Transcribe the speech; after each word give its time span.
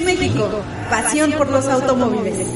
Cars 0.00 0.18
México, 0.18 0.48
pasión 0.88 1.32
por 1.32 1.50
los 1.50 1.66
automóviles. 1.66 2.48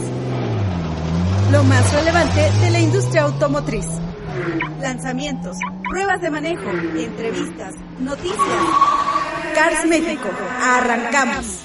Lo 1.53 1.63
más 1.65 1.93
relevante 1.93 2.51
de 2.63 2.71
la 2.71 2.81
industria 2.81 3.23
automotriz. 3.23 3.87
Lanzamientos, 4.81 5.59
pruebas 5.91 6.23
de 6.23 6.31
manejo, 6.31 6.71
entrevistas, 6.71 7.75
noticias. 8.01 8.39
Cars 9.55 9.87
México, 9.87 10.31
arrancamos. 10.63 11.64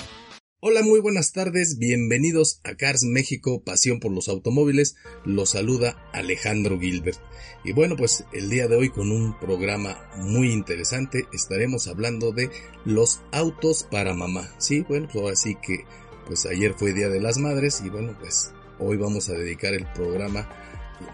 Hola, 0.62 0.82
muy 0.84 1.00
buenas 1.00 1.32
tardes, 1.32 1.78
bienvenidos 1.78 2.60
a 2.66 2.76
Cars 2.76 3.06
México, 3.06 3.64
pasión 3.64 4.02
por 4.02 4.12
los 4.12 4.28
automóviles, 4.28 4.98
los 5.24 5.52
saluda 5.52 5.96
Alejandro 6.12 6.78
Gilbert. 6.78 7.18
Y 7.64 7.72
bueno, 7.72 7.96
pues 7.96 8.26
el 8.34 8.50
día 8.50 8.68
de 8.68 8.76
hoy 8.76 8.90
con 8.90 9.10
un 9.14 9.40
programa 9.40 10.12
muy 10.18 10.52
interesante 10.52 11.28
estaremos 11.32 11.88
hablando 11.88 12.34
de 12.34 12.50
los 12.84 13.22
autos 13.32 13.88
para 13.90 14.14
mamá. 14.14 14.54
Sí, 14.58 14.82
bueno, 14.82 15.08
pues 15.14 15.40
así 15.40 15.56
que 15.56 15.86
pues 16.28 16.46
ayer 16.46 16.74
fue 16.78 16.92
Día 16.92 17.08
de 17.08 17.22
las 17.22 17.38
Madres 17.38 17.82
y 17.86 17.90
bueno, 17.90 18.18
pues 18.20 18.52
hoy 18.80 18.98
vamos 18.98 19.30
a 19.30 19.36
dedicar 19.36 19.74
el 19.74 19.86
programa 19.94 20.50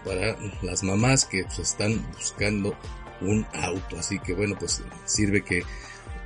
para 0.04 0.36
las 0.62 0.82
mamás 0.82 1.24
que 1.24 1.44
pues, 1.44 1.60
están 1.60 2.04
buscando 2.14 2.76
un 3.20 3.46
auto. 3.54 3.96
Así 3.96 4.18
que 4.18 4.34
bueno, 4.34 4.56
pues 4.58 4.82
sirve 5.04 5.44
que 5.44 5.62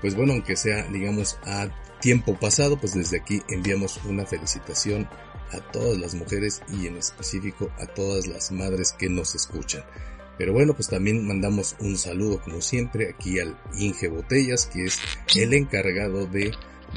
pues 0.01 0.17
bueno, 0.17 0.33
aunque 0.33 0.57
sea 0.57 0.85
digamos 0.85 1.39
a 1.43 1.69
tiempo 2.01 2.39
pasado, 2.39 2.79
pues 2.79 2.95
desde 2.95 3.19
aquí 3.19 3.43
enviamos 3.49 4.01
una 4.05 4.27
felicitación 4.27 5.09
a 5.53 5.61
todas 5.73 5.99
las 5.99 6.15
mujeres 6.15 6.63
y 6.73 6.87
en 6.87 6.97
específico 6.97 7.71
a 7.79 7.87
todas 7.87 8.27
las 8.27 8.53
madres 8.53 8.93
que 8.93 9.09
nos 9.09 9.35
escuchan. 9.35 9.85
Pero 10.39 10.53
bueno, 10.53 10.75
pues 10.75 10.89
también 10.89 11.27
mandamos 11.27 11.77
un 11.81 11.99
saludo 11.99 12.41
como 12.41 12.63
siempre 12.63 13.11
aquí 13.11 13.39
al 13.39 13.59
Inge 13.79 14.09
Botellas, 14.09 14.67
que 14.67 14.85
es 14.85 14.99
el 15.37 15.53
encargado 15.53 16.27
de 16.27 16.53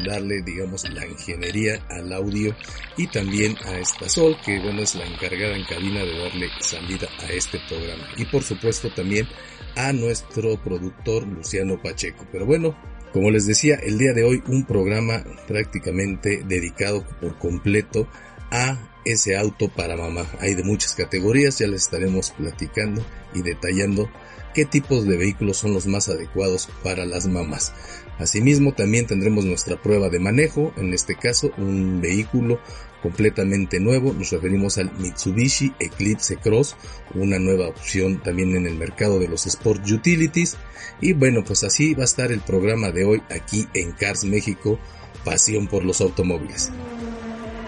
darle, 0.05 0.41
digamos, 0.41 0.89
la 0.89 1.05
ingeniería 1.05 1.85
al 1.89 2.11
audio 2.13 2.55
y 2.97 3.07
también 3.07 3.55
a 3.65 3.77
esta 3.77 4.09
Sol, 4.09 4.37
que 4.45 4.59
bueno, 4.59 4.81
es 4.81 4.95
la 4.95 5.05
encargada 5.05 5.55
en 5.55 5.65
cabina 5.65 6.03
de 6.03 6.17
darle 6.17 6.47
salida 6.61 7.07
a 7.19 7.25
este 7.31 7.59
programa. 7.67 8.07
Y 8.17 8.25
por 8.25 8.43
supuesto 8.43 8.89
también 8.91 9.27
a 9.75 9.91
nuestro 9.91 10.57
productor 10.57 11.27
Luciano 11.27 11.81
Pacheco. 11.81 12.25
Pero 12.31 12.45
bueno, 12.45 12.75
como 13.13 13.29
les 13.29 13.45
decía, 13.45 13.75
el 13.75 13.99
día 13.99 14.13
de 14.13 14.23
hoy 14.23 14.41
un 14.47 14.65
programa 14.65 15.23
prácticamente 15.47 16.43
dedicado 16.45 17.05
por 17.21 17.37
completo 17.37 18.07
a 18.49 18.77
ese 19.05 19.37
auto 19.37 19.69
para 19.69 19.95
mamá. 19.95 20.25
Hay 20.39 20.55
de 20.55 20.63
muchas 20.63 20.93
categorías, 20.95 21.59
ya 21.59 21.67
les 21.67 21.83
estaremos 21.83 22.31
platicando 22.31 23.05
y 23.35 23.43
detallando 23.43 24.09
qué 24.55 24.65
tipos 24.65 25.05
de 25.05 25.17
vehículos 25.17 25.57
son 25.57 25.73
los 25.73 25.85
más 25.85 26.09
adecuados 26.09 26.69
para 26.83 27.05
las 27.05 27.27
mamás. 27.27 27.71
Asimismo, 28.17 28.73
también 28.73 29.05
tendremos 29.05 29.45
nuestra 29.45 29.81
prueba 29.81 30.09
de 30.09 30.19
manejo, 30.19 30.73
en 30.77 30.93
este 30.93 31.15
caso 31.15 31.51
un 31.57 32.01
vehículo 32.01 32.59
completamente 33.03 33.81
nuevo. 33.81 34.13
Nos 34.13 34.31
referimos 34.31 34.77
al 34.77 34.91
Mitsubishi 34.97 35.73
Eclipse 35.79 36.37
Cross, 36.37 36.77
una 37.13 37.37
nueva 37.37 37.67
opción 37.67 38.23
también 38.23 38.55
en 38.55 38.65
el 38.65 38.75
mercado 38.75 39.19
de 39.19 39.27
los 39.27 39.45
Sport 39.45 39.85
Utilities. 39.91 40.55
Y 41.01 41.11
bueno, 41.13 41.43
pues 41.43 41.63
así 41.65 41.93
va 41.93 42.03
a 42.03 42.05
estar 42.05 42.31
el 42.31 42.39
programa 42.39 42.91
de 42.91 43.03
hoy 43.03 43.21
aquí 43.29 43.67
en 43.73 43.91
Cars 43.91 44.23
México, 44.23 44.79
Pasión 45.25 45.67
por 45.67 45.83
los 45.83 45.99
Automóviles. 45.99 46.71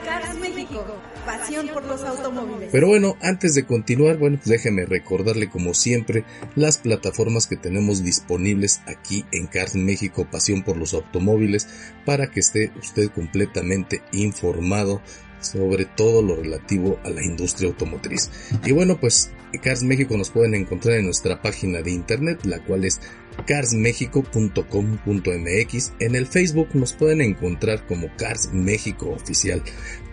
Cars 0.05 0.39
México, 0.39 0.86
pasión 1.25 1.67
por 1.67 1.83
los 1.86 2.02
automóviles. 2.03 2.70
Pero 2.72 2.88
bueno, 2.88 3.17
antes 3.22 3.55
de 3.55 3.66
continuar, 3.66 4.17
bueno, 4.17 4.38
pues 4.38 4.49
déjeme 4.49 4.86
recordarle 4.86 5.49
como 5.49 5.73
siempre 5.73 6.23
las 6.55 6.77
plataformas 6.77 7.47
que 7.47 7.58
tenemos 7.58 8.03
disponibles 8.03 8.81
aquí 8.86 9.25
en 9.31 9.47
Cars 9.47 9.75
México, 9.75 10.27
Pasión 10.30 10.64
por 10.64 10.77
los 10.77 10.94
Automóviles, 10.94 11.67
para 12.05 12.31
que 12.31 12.39
esté 12.39 12.72
usted 12.80 13.09
completamente 13.09 14.02
informado 14.11 15.02
sobre 15.41 15.85
todo 15.85 16.21
lo 16.21 16.35
relativo 16.35 16.99
a 17.03 17.09
la 17.09 17.23
industria 17.23 17.69
automotriz. 17.69 18.29
Y 18.65 18.71
bueno, 18.71 18.99
pues 18.99 19.31
Cars 19.61 19.83
México 19.83 20.17
nos 20.17 20.29
pueden 20.29 20.55
encontrar 20.55 20.97
en 20.97 21.05
nuestra 21.05 21.41
página 21.41 21.81
de 21.81 21.91
internet, 21.91 22.45
la 22.45 22.63
cual 22.63 22.85
es 22.85 23.01
carsmexico.com.mx. 23.45 25.93
En 25.99 26.15
el 26.15 26.27
Facebook 26.27 26.69
nos 26.73 26.93
pueden 26.93 27.21
encontrar 27.21 27.85
como 27.85 28.07
Cars 28.17 28.51
México 28.53 29.09
Oficial. 29.09 29.61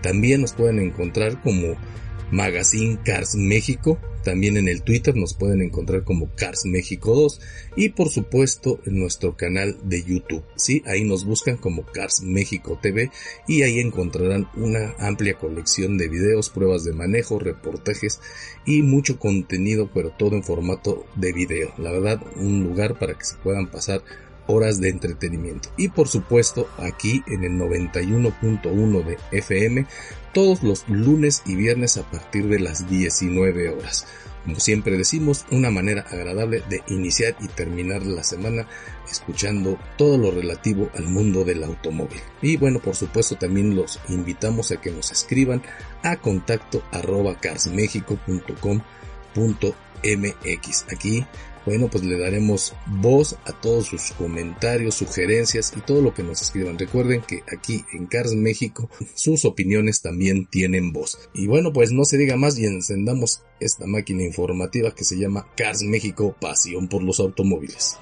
También 0.02 0.40
nos 0.40 0.52
pueden 0.52 0.80
encontrar 0.80 1.40
como 1.40 1.76
Magazine 2.32 2.98
Cars 3.04 3.36
México. 3.36 3.98
También 4.24 4.56
en 4.56 4.68
el 4.68 4.82
Twitter 4.82 5.16
nos 5.16 5.34
pueden 5.34 5.62
encontrar 5.62 6.04
como 6.04 6.30
Cars 6.34 6.64
México 6.64 7.14
2 7.14 7.40
y 7.76 7.88
por 7.90 8.08
supuesto 8.08 8.80
en 8.86 8.98
nuestro 8.98 9.36
canal 9.36 9.76
de 9.82 10.02
YouTube. 10.02 10.44
Sí, 10.56 10.82
ahí 10.86 11.04
nos 11.04 11.24
buscan 11.24 11.56
como 11.56 11.84
Cars 11.84 12.22
México 12.22 12.78
TV 12.80 13.10
y 13.48 13.62
ahí 13.62 13.80
encontrarán 13.80 14.48
una 14.56 14.94
amplia 14.98 15.34
colección 15.34 15.98
de 15.98 16.08
videos, 16.08 16.50
pruebas 16.50 16.84
de 16.84 16.92
manejo, 16.92 17.38
reportajes 17.38 18.20
y 18.64 18.82
mucho 18.82 19.18
contenido, 19.18 19.90
pero 19.92 20.10
todo 20.10 20.36
en 20.36 20.44
formato 20.44 21.04
de 21.16 21.32
video. 21.32 21.74
La 21.78 21.90
verdad, 21.90 22.22
un 22.36 22.62
lugar 22.62 22.98
para 22.98 23.14
que 23.14 23.24
se 23.24 23.36
puedan 23.36 23.70
pasar 23.70 24.02
horas 24.46 24.80
de 24.80 24.90
entretenimiento. 24.90 25.70
Y 25.76 25.88
por 25.88 26.08
supuesto, 26.08 26.68
aquí 26.78 27.22
en 27.26 27.44
el 27.44 27.52
91.1 27.52 29.04
de 29.04 29.18
FM, 29.30 29.86
todos 30.32 30.62
los 30.62 30.88
lunes 30.88 31.42
y 31.46 31.56
viernes 31.56 31.96
a 31.96 32.10
partir 32.10 32.48
de 32.48 32.58
las 32.58 32.88
19 32.88 33.70
horas. 33.70 34.06
Como 34.44 34.58
siempre 34.58 34.96
decimos, 34.96 35.46
una 35.52 35.70
manera 35.70 36.02
agradable 36.10 36.64
de 36.68 36.82
iniciar 36.88 37.36
y 37.40 37.46
terminar 37.46 38.04
la 38.04 38.24
semana 38.24 38.66
escuchando 39.08 39.78
todo 39.96 40.18
lo 40.18 40.32
relativo 40.32 40.90
al 40.96 41.04
mundo 41.04 41.44
del 41.44 41.62
automóvil. 41.62 42.20
Y 42.40 42.56
bueno, 42.56 42.80
por 42.80 42.96
supuesto 42.96 43.36
también 43.36 43.76
los 43.76 44.00
invitamos 44.08 44.72
a 44.72 44.80
que 44.80 44.90
nos 44.90 45.12
escriban 45.12 45.62
a 46.02 46.16
contacto 46.16 46.82
arroba. 46.90 47.36
Aquí 50.90 51.26
bueno, 51.64 51.88
pues 51.88 52.04
le 52.04 52.18
daremos 52.18 52.74
voz 52.86 53.36
a 53.44 53.52
todos 53.52 53.86
sus 53.86 54.12
comentarios, 54.12 54.96
sugerencias 54.96 55.72
y 55.76 55.80
todo 55.80 56.02
lo 56.02 56.12
que 56.12 56.22
nos 56.22 56.42
escriban. 56.42 56.78
Recuerden 56.78 57.22
que 57.22 57.42
aquí 57.52 57.84
en 57.92 58.06
Cars 58.06 58.34
México 58.34 58.90
sus 59.14 59.44
opiniones 59.44 60.02
también 60.02 60.46
tienen 60.46 60.92
voz. 60.92 61.18
Y 61.34 61.46
bueno, 61.46 61.72
pues 61.72 61.92
no 61.92 62.04
se 62.04 62.18
diga 62.18 62.36
más 62.36 62.58
y 62.58 62.66
encendamos 62.66 63.42
esta 63.60 63.86
máquina 63.86 64.24
informativa 64.24 64.94
que 64.94 65.04
se 65.04 65.18
llama 65.18 65.46
Cars 65.56 65.82
México, 65.82 66.34
pasión 66.40 66.88
por 66.88 67.02
los 67.02 67.20
automóviles. 67.20 67.96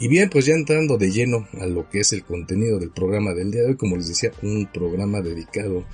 Y 0.00 0.06
bien, 0.06 0.30
pues 0.30 0.46
ya 0.46 0.54
entrando 0.54 0.96
de 0.96 1.10
lleno 1.10 1.48
a 1.60 1.66
lo 1.66 1.88
que 1.88 2.00
es 2.00 2.12
el 2.12 2.22
contenido 2.22 2.78
del 2.78 2.90
programa 2.90 3.34
del 3.34 3.50
día 3.50 3.62
de 3.62 3.70
hoy, 3.70 3.76
como 3.76 3.96
les 3.96 4.06
decía, 4.06 4.30
un 4.42 4.70
programa 4.72 5.20
dedicado 5.20 5.84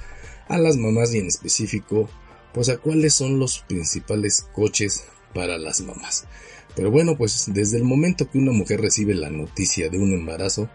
a 0.47 0.59
las 0.59 0.77
mamás 0.77 1.15
y 1.15 1.19
en 1.19 1.29
específico 1.29 2.11
pues 2.55 2.69
a 2.69 2.79
cuáles 2.79 3.13
son 3.13 3.39
los 3.39 3.59
principales 3.59 4.47
coches 4.55 5.05
para 5.35 5.59
las 5.59 5.81
mamás. 5.81 6.25
Pero 6.77 6.91
bueno, 6.91 7.17
pues 7.19 7.47
desde 7.49 7.77
el 7.77 7.85
momento 7.85 8.31
que 8.31 8.39
una 8.39 8.53
mujer 8.53 8.81
recibe 8.81 9.15
la 9.15 9.29
noticia 9.29 9.91
de 9.91 9.99
un 9.99 10.13
embarazo, 10.13 10.71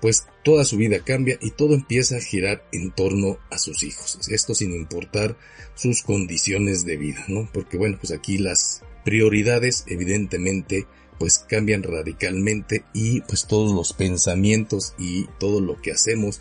pues 0.00 0.26
toda 0.42 0.64
su 0.64 0.76
vida 0.76 1.00
cambia 1.04 1.38
y 1.40 1.50
todo 1.50 1.74
empieza 1.74 2.16
a 2.16 2.20
girar 2.20 2.64
en 2.72 2.90
torno 2.92 3.38
a 3.50 3.58
sus 3.58 3.82
hijos. 3.82 4.18
Esto 4.30 4.54
sin 4.54 4.72
importar 4.72 5.36
sus 5.74 6.02
condiciones 6.02 6.84
de 6.84 6.96
vida, 6.96 7.24
¿no? 7.28 7.48
Porque 7.52 7.76
bueno, 7.76 7.98
pues 8.00 8.12
aquí 8.12 8.38
las 8.38 8.82
prioridades 9.04 9.84
evidentemente 9.86 10.86
pues 11.18 11.38
cambian 11.38 11.82
radicalmente 11.82 12.84
y 12.94 13.22
pues 13.22 13.46
todos 13.46 13.74
los 13.74 13.92
pensamientos 13.92 14.94
y 14.98 15.26
todo 15.40 15.60
lo 15.60 15.80
que 15.82 15.92
hacemos 15.92 16.40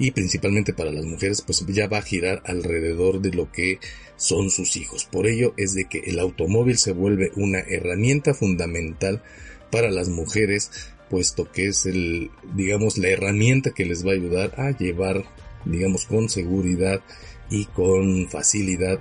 y 0.00 0.12
principalmente 0.12 0.72
para 0.72 0.90
las 0.90 1.04
mujeres 1.04 1.42
pues 1.42 1.64
ya 1.66 1.86
va 1.86 1.98
a 1.98 2.02
girar 2.02 2.42
alrededor 2.46 3.20
de 3.20 3.32
lo 3.32 3.52
que 3.52 3.78
son 4.16 4.50
sus 4.50 4.76
hijos. 4.76 5.04
Por 5.04 5.26
ello 5.26 5.52
es 5.58 5.74
de 5.74 5.84
que 5.84 5.98
el 6.06 6.18
automóvil 6.18 6.78
se 6.78 6.92
vuelve 6.92 7.30
una 7.36 7.60
herramienta 7.60 8.32
fundamental 8.32 9.22
para 9.70 9.90
las 9.90 10.08
mujeres 10.08 10.70
puesto 11.10 11.52
que 11.52 11.66
es 11.66 11.84
el 11.86 12.30
digamos 12.54 12.96
la 12.96 13.10
herramienta 13.10 13.72
que 13.72 13.84
les 13.84 14.04
va 14.04 14.12
a 14.12 14.14
ayudar 14.14 14.54
a 14.58 14.70
llevar 14.70 15.24
digamos 15.66 16.06
con 16.06 16.30
seguridad 16.30 17.02
y 17.50 17.66
con 17.66 18.28
facilidad 18.30 19.00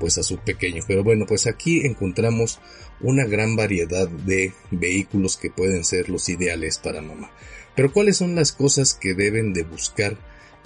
pues 0.00 0.18
a 0.18 0.24
su 0.24 0.38
pequeño. 0.38 0.82
Pero 0.88 1.04
bueno, 1.04 1.26
pues 1.28 1.46
aquí 1.46 1.86
encontramos 1.86 2.58
una 3.00 3.24
gran 3.24 3.54
variedad 3.54 4.08
de 4.08 4.52
vehículos 4.72 5.36
que 5.36 5.50
pueden 5.50 5.84
ser 5.84 6.08
los 6.08 6.28
ideales 6.28 6.78
para 6.78 7.02
mamá. 7.02 7.30
Pero 7.76 7.92
¿cuáles 7.92 8.16
son 8.16 8.34
las 8.34 8.50
cosas 8.50 8.94
que 8.94 9.14
deben 9.14 9.52
de 9.52 9.62
buscar 9.62 10.16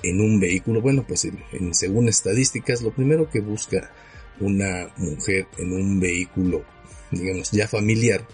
en 0.08 0.20
un 0.20 0.40
vehículo? 0.40 0.80
Bueno, 0.80 1.04
pues 1.06 1.24
en, 1.24 1.74
según 1.74 2.08
estadísticas, 2.08 2.82
lo 2.82 2.94
primero 2.94 3.30
que 3.30 3.40
busca 3.40 3.90
una 4.40 4.92
mujer 4.96 5.46
en 5.58 5.72
un 5.72 6.00
vehículo, 6.00 6.64
digamos, 7.10 7.50
ya 7.50 7.68
familiar, 7.68 8.26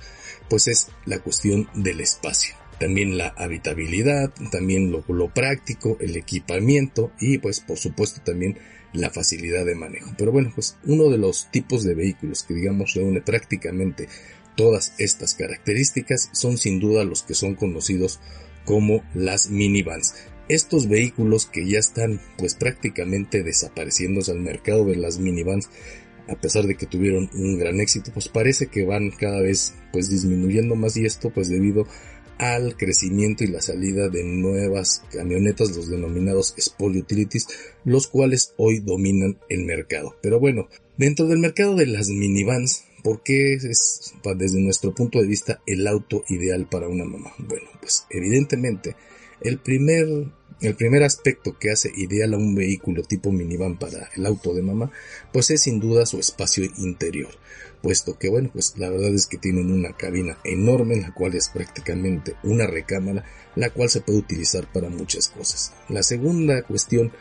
pues 0.48 0.68
es 0.68 0.88
la 1.04 1.18
cuestión 1.20 1.68
del 1.74 2.00
espacio. 2.00 2.54
También 2.78 3.18
la 3.18 3.28
habitabilidad, 3.36 4.32
también 4.50 4.90
lo, 4.90 5.04
lo 5.08 5.28
práctico, 5.28 5.98
el 6.00 6.16
equipamiento 6.16 7.12
y 7.20 7.38
pues 7.38 7.60
por 7.60 7.76
supuesto 7.76 8.22
también 8.24 8.58
la 8.92 9.10
facilidad 9.10 9.66
de 9.66 9.74
manejo. 9.74 10.12
Pero 10.16 10.32
bueno, 10.32 10.50
pues 10.54 10.78
uno 10.84 11.10
de 11.10 11.18
los 11.18 11.50
tipos 11.50 11.84
de 11.84 11.94
vehículos 11.94 12.42
que 12.42 12.54
digamos 12.54 12.94
reúne 12.94 13.20
prácticamente 13.20 14.08
todas 14.56 14.94
estas 14.98 15.34
características 15.34 16.30
son 16.32 16.58
sin 16.58 16.80
duda 16.80 17.04
los 17.04 17.22
que 17.22 17.34
son 17.34 17.54
conocidos 17.54 18.20
como 18.64 19.02
las 19.14 19.50
minivans. 19.50 20.14
Estos 20.50 20.88
vehículos 20.88 21.46
que 21.46 21.64
ya 21.64 21.78
están 21.78 22.20
pues 22.36 22.56
prácticamente 22.56 23.44
desapareciéndose 23.44 24.32
al 24.32 24.40
mercado 24.40 24.84
de 24.84 24.96
las 24.96 25.20
minivans 25.20 25.70
a 26.28 26.34
pesar 26.34 26.66
de 26.66 26.76
que 26.76 26.86
tuvieron 26.86 27.30
un 27.34 27.56
gran 27.56 27.80
éxito, 27.80 28.10
pues 28.12 28.28
parece 28.28 28.66
que 28.66 28.84
van 28.84 29.10
cada 29.10 29.40
vez 29.40 29.74
pues 29.92 30.10
disminuyendo 30.10 30.74
más 30.74 30.96
y 30.96 31.06
esto 31.06 31.30
pues 31.30 31.48
debido 31.48 31.86
al 32.36 32.76
crecimiento 32.76 33.44
y 33.44 33.46
la 33.46 33.60
salida 33.60 34.08
de 34.08 34.24
nuevas 34.24 35.04
camionetas, 35.12 35.76
los 35.76 35.88
denominados 35.88 36.54
Sport 36.56 36.96
Utilities, 36.96 37.46
los 37.84 38.08
cuales 38.08 38.54
hoy 38.56 38.80
dominan 38.80 39.38
el 39.48 39.64
mercado. 39.64 40.16
Pero 40.20 40.40
bueno, 40.40 40.68
dentro 40.96 41.28
del 41.28 41.38
mercado 41.38 41.76
de 41.76 41.86
las 41.86 42.08
minivans, 42.08 42.86
¿por 43.04 43.22
qué 43.22 43.52
es 43.52 44.14
desde 44.36 44.60
nuestro 44.60 44.94
punto 44.96 45.20
de 45.20 45.28
vista 45.28 45.62
el 45.66 45.86
auto 45.86 46.24
ideal 46.28 46.66
para 46.68 46.88
una 46.88 47.04
mamá? 47.04 47.34
Bueno, 47.38 47.68
pues 47.80 48.04
evidentemente 48.10 48.96
el 49.42 49.58
primer 49.58 50.08
el 50.60 50.76
primer 50.76 51.02
aspecto 51.02 51.56
que 51.58 51.70
hace 51.70 51.90
ideal 51.96 52.34
a 52.34 52.36
un 52.36 52.54
vehículo 52.54 53.02
tipo 53.02 53.32
minivan 53.32 53.78
para 53.78 54.10
el 54.14 54.26
auto 54.26 54.54
de 54.54 54.62
mamá, 54.62 54.90
pues 55.32 55.50
es 55.50 55.62
sin 55.62 55.80
duda 55.80 56.06
su 56.06 56.18
espacio 56.18 56.64
interior, 56.78 57.30
puesto 57.82 58.18
que 58.18 58.28
bueno, 58.28 58.50
pues 58.52 58.74
la 58.76 58.90
verdad 58.90 59.14
es 59.14 59.26
que 59.26 59.38
tienen 59.38 59.72
una 59.72 59.96
cabina 59.96 60.38
enorme 60.44 60.94
en 60.94 61.02
la 61.02 61.14
cual 61.14 61.34
es 61.34 61.48
prácticamente 61.48 62.34
una 62.42 62.66
recámara, 62.66 63.24
la 63.56 63.70
cual 63.70 63.88
se 63.88 64.00
puede 64.00 64.18
utilizar 64.18 64.70
para 64.70 64.90
muchas 64.90 65.28
cosas. 65.28 65.72
La 65.88 66.02
segunda 66.02 66.62
cuestión 66.62 67.12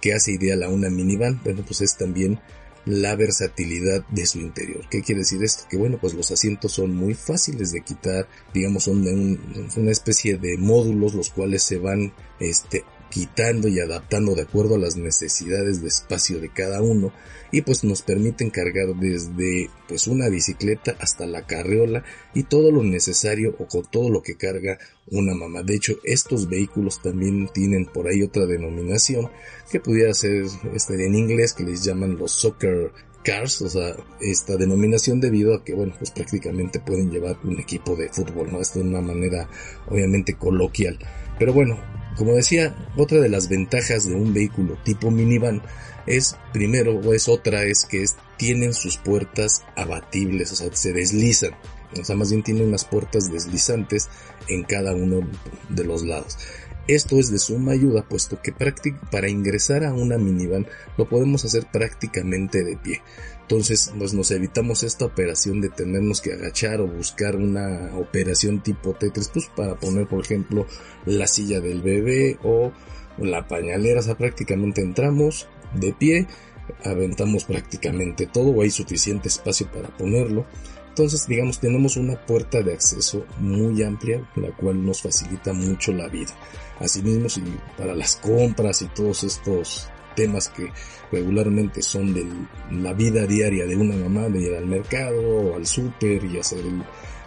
que 0.00 0.14
hace 0.14 0.32
ideal 0.32 0.62
a 0.62 0.68
una 0.68 0.90
minivan, 0.90 1.40
bueno, 1.44 1.64
pues 1.66 1.80
es 1.80 1.96
también 1.96 2.40
la 2.88 3.14
versatilidad 3.16 4.06
de 4.08 4.26
su 4.26 4.40
interior. 4.40 4.84
¿Qué 4.90 5.02
quiere 5.02 5.20
decir 5.20 5.42
esto? 5.44 5.64
Que 5.68 5.76
bueno, 5.76 5.98
pues 6.00 6.14
los 6.14 6.30
asientos 6.30 6.72
son 6.72 6.94
muy 6.94 7.14
fáciles 7.14 7.70
de 7.72 7.82
quitar, 7.82 8.26
digamos, 8.54 8.84
son 8.84 9.04
de 9.04 9.12
una 9.76 9.90
especie 9.90 10.38
de 10.38 10.56
módulos 10.56 11.14
los 11.14 11.30
cuales 11.30 11.62
se 11.62 11.76
van 11.78 12.12
este, 12.40 12.84
quitando 13.10 13.68
y 13.68 13.80
adaptando 13.80 14.34
de 14.34 14.42
acuerdo 14.42 14.74
a 14.74 14.78
las 14.78 14.96
necesidades 14.96 15.80
de 15.82 15.88
espacio 15.88 16.40
de 16.40 16.50
cada 16.52 16.82
uno 16.82 17.12
y 17.50 17.62
pues 17.62 17.84
nos 17.84 18.02
permiten 18.02 18.50
cargar 18.50 18.94
desde 18.96 19.70
pues 19.88 20.06
una 20.06 20.28
bicicleta 20.28 20.96
hasta 21.00 21.26
la 21.26 21.46
carriola 21.46 22.04
y 22.34 22.42
todo 22.44 22.70
lo 22.70 22.82
necesario 22.82 23.56
o 23.58 23.66
con 23.66 23.84
todo 23.90 24.10
lo 24.10 24.22
que 24.22 24.36
carga 24.36 24.78
una 25.10 25.34
mamá. 25.34 25.62
De 25.62 25.74
hecho, 25.74 25.96
estos 26.04 26.48
vehículos 26.48 27.00
también 27.00 27.48
tienen 27.52 27.86
por 27.86 28.08
ahí 28.08 28.22
otra 28.22 28.46
denominación 28.46 29.30
que 29.70 29.80
pudiera 29.80 30.12
ser 30.12 30.44
este 30.74 31.06
en 31.06 31.14
inglés 31.14 31.54
que 31.54 31.64
les 31.64 31.84
llaman 31.84 32.18
los 32.18 32.32
soccer 32.32 32.92
cars, 33.24 33.62
o 33.62 33.68
sea, 33.68 33.94
esta 34.20 34.56
denominación 34.56 35.20
debido 35.20 35.54
a 35.54 35.64
que, 35.64 35.74
bueno, 35.74 35.94
pues 35.98 36.10
prácticamente 36.10 36.80
pueden 36.80 37.10
llevar 37.10 37.36
un 37.44 37.58
equipo 37.58 37.96
de 37.96 38.08
fútbol, 38.08 38.50
¿no? 38.50 38.60
Esto 38.60 38.78
de 38.78 38.86
una 38.86 39.00
manera 39.00 39.48
obviamente 39.88 40.34
coloquial. 40.34 40.98
Pero 41.38 41.52
bueno, 41.52 41.78
como 42.18 42.34
decía, 42.34 42.74
otra 42.96 43.20
de 43.20 43.28
las 43.28 43.48
ventajas 43.48 44.06
de 44.06 44.14
un 44.14 44.34
vehículo 44.34 44.76
tipo 44.84 45.10
minivan 45.10 45.62
es, 46.06 46.36
primero, 46.52 46.98
o 46.98 47.14
es 47.14 47.28
otra, 47.28 47.62
es 47.62 47.84
que 47.84 48.04
tienen 48.36 48.74
sus 48.74 48.96
puertas 48.96 49.62
abatibles, 49.76 50.52
o 50.52 50.56
sea, 50.56 50.74
se 50.74 50.92
deslizan. 50.92 51.52
O 51.98 52.04
sea, 52.04 52.16
más 52.16 52.30
bien 52.30 52.42
tienen 52.42 52.68
unas 52.68 52.84
puertas 52.84 53.32
deslizantes 53.32 54.08
en 54.48 54.64
cada 54.64 54.94
uno 54.94 55.26
de 55.68 55.84
los 55.84 56.02
lados. 56.02 56.36
Esto 56.88 57.18
es 57.18 57.30
de 57.30 57.38
suma 57.38 57.72
ayuda 57.72 58.08
puesto 58.08 58.40
que 58.42 58.52
para 58.52 59.28
ingresar 59.28 59.84
a 59.84 59.92
una 59.92 60.18
minivan 60.18 60.66
lo 60.96 61.08
podemos 61.08 61.44
hacer 61.44 61.66
prácticamente 61.70 62.64
de 62.64 62.76
pie. 62.76 63.02
Entonces 63.48 63.90
pues 63.96 64.12
nos 64.12 64.30
evitamos 64.30 64.82
esta 64.82 65.06
operación 65.06 65.62
de 65.62 65.70
tenernos 65.70 66.20
que 66.20 66.34
agachar 66.34 66.82
o 66.82 66.86
buscar 66.86 67.34
una 67.34 67.96
operación 67.96 68.62
tipo 68.62 68.92
Tetris 68.92 69.28
pues 69.28 69.46
para 69.56 69.74
poner 69.74 70.06
por 70.06 70.22
ejemplo 70.22 70.66
la 71.06 71.26
silla 71.26 71.58
del 71.58 71.80
bebé 71.80 72.38
o 72.42 72.72
la 73.16 73.48
pañalera. 73.48 74.00
O 74.00 74.02
sea, 74.02 74.18
prácticamente 74.18 74.82
entramos 74.82 75.48
de 75.72 75.94
pie, 75.94 76.26
aventamos 76.84 77.44
prácticamente 77.44 78.26
todo 78.26 78.50
o 78.50 78.60
hay 78.60 78.70
suficiente 78.70 79.28
espacio 79.28 79.72
para 79.72 79.96
ponerlo. 79.96 80.44
Entonces, 80.90 81.26
digamos, 81.26 81.58
tenemos 81.58 81.96
una 81.96 82.20
puerta 82.26 82.60
de 82.60 82.74
acceso 82.74 83.24
muy 83.38 83.82
amplia, 83.82 84.28
la 84.36 84.54
cual 84.54 84.84
nos 84.84 85.00
facilita 85.00 85.54
mucho 85.54 85.92
la 85.92 86.08
vida. 86.08 86.34
Asimismo, 86.80 87.30
si 87.30 87.42
para 87.78 87.94
las 87.94 88.16
compras 88.16 88.82
y 88.82 88.88
todos 88.88 89.24
estos 89.24 89.88
temas 90.18 90.48
que 90.48 90.72
regularmente 91.12 91.80
son 91.80 92.12
de 92.12 92.26
la 92.72 92.92
vida 92.92 93.24
diaria 93.24 93.66
de 93.66 93.76
una 93.76 93.94
mamá, 93.94 94.28
de 94.28 94.40
ir 94.40 94.54
al 94.56 94.66
mercado 94.66 95.20
o 95.22 95.54
al 95.54 95.64
súper 95.64 96.24
y 96.24 96.40
hacer 96.40 96.64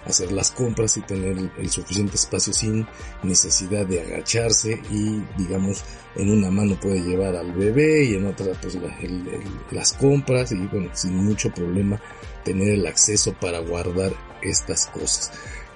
hacer 0.06 0.32
las 0.32 0.50
compras 0.52 0.98
y 0.98 1.02
tener 1.02 1.38
el 1.60 1.70
suficiente 1.70 2.16
espacio 2.16 2.52
sin 2.54 2.88
necesidad 3.22 3.86
de 3.86 4.02
agacharse 4.02 4.82
y 4.90 5.22
digamos 5.38 5.84
en 6.16 6.32
una 6.32 6.50
mano 6.50 6.76
puede 6.80 7.02
llevar 7.02 7.36
al 7.36 7.54
bebé 7.54 8.06
y 8.06 8.16
en 8.16 8.26
otra 8.26 8.48
pues 8.60 8.78
las 9.70 9.94
compras 9.94 10.52
y 10.52 10.56
bueno 10.68 10.90
sin 10.94 11.16
mucho 11.16 11.52
problema 11.52 12.02
tener 12.44 12.70
el 12.70 12.88
acceso 12.88 13.34
para 13.40 13.60
guardar 13.60 14.12
estas 14.42 14.88
cosas. 14.88 15.32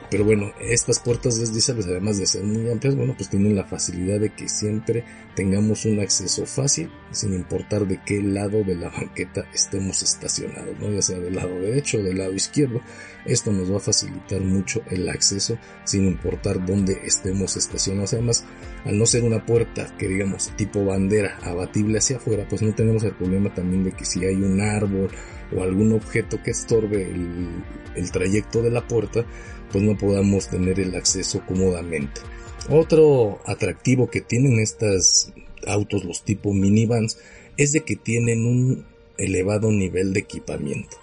Pero 0.10 0.24
bueno, 0.24 0.52
estas 0.60 1.00
puertas 1.00 1.40
deslizables, 1.40 1.88
además 1.88 2.18
de 2.18 2.28
ser 2.28 2.44
muy 2.44 2.70
amplias, 2.70 2.96
bueno, 2.96 3.16
pues 3.18 3.30
tienen 3.30 3.56
la 3.56 3.66
facilidad 3.66 4.20
de 4.20 4.34
que 4.34 4.48
siempre 4.48 5.04
tengamos 5.36 5.86
un 5.86 6.00
acceso 6.00 6.46
fácil, 6.46 6.92
sin 7.12 7.34
importar 7.34 7.88
de 7.88 8.00
qué 8.06 8.22
lado 8.22 8.64
de 8.64 8.76
la 8.76 8.90
banqueta 8.98 9.46
estemos 9.54 10.02
estacionados, 10.04 10.80
¿no? 10.80 10.92
ya 10.92 11.02
sea 11.02 11.20
del 11.20 11.36
lado 11.36 11.60
derecho 11.60 11.98
o 11.98 12.04
del 12.04 12.18
lado 12.18 12.34
izquierdo. 12.34 12.82
Esto 13.26 13.52
nos 13.52 13.72
va 13.72 13.78
a 13.78 13.82
facilitar 13.82 14.42
mucho 14.42 14.82
el 14.90 15.10
acceso, 15.10 15.58
sin 15.84 16.06
importar 16.06 16.64
dónde 16.64 17.02
estemos 17.04 17.58
estacionados. 17.58 18.14
Además, 18.14 18.46
al 18.86 18.98
no 18.98 19.06
ser 19.08 19.24
una 19.24 19.44
puerta 19.46 19.88
que 19.98 20.08
digamos 20.08 20.52
tipo 20.56 20.86
bandera 20.86 21.40
abatible 21.42 21.98
hacia 21.98 22.18
afuera, 22.18 22.46
pues 22.48 22.62
no 22.62 22.74
tenemos 22.76 23.04
el 23.04 23.14
problema 23.14 23.54
también 23.54 23.84
de 23.84 23.94
que 23.94 24.06
si 24.06 24.24
hay 24.26 24.36
un 24.36 24.62
árbol 24.62 25.10
o 25.56 25.64
algún 25.64 25.94
objeto 25.94 26.42
que 26.44 26.52
estorbe 26.52 27.04
el, 27.04 27.64
el 27.96 28.12
trayecto 28.12 28.62
de 28.62 28.72
la 28.72 28.88
puerta, 28.88 29.26
pues 29.72 29.84
no 29.84 29.98
podamos 29.98 30.48
tener 30.50 30.80
el 30.80 30.96
acceso 30.96 31.42
cómodamente. 31.48 32.22
Otro 32.70 33.40
atractivo 33.46 34.10
que 34.10 34.22
tienen 34.22 34.60
estos 34.60 35.32
autos, 35.68 36.04
los 36.04 36.24
tipo 36.24 36.54
minivans, 36.54 37.18
es 37.58 37.72
de 37.72 37.82
que 37.82 37.96
tienen 37.96 38.46
un 38.46 38.86
elevado 39.18 39.72
nivel 39.72 40.14
de 40.14 40.22
equipamiento. 40.22 40.98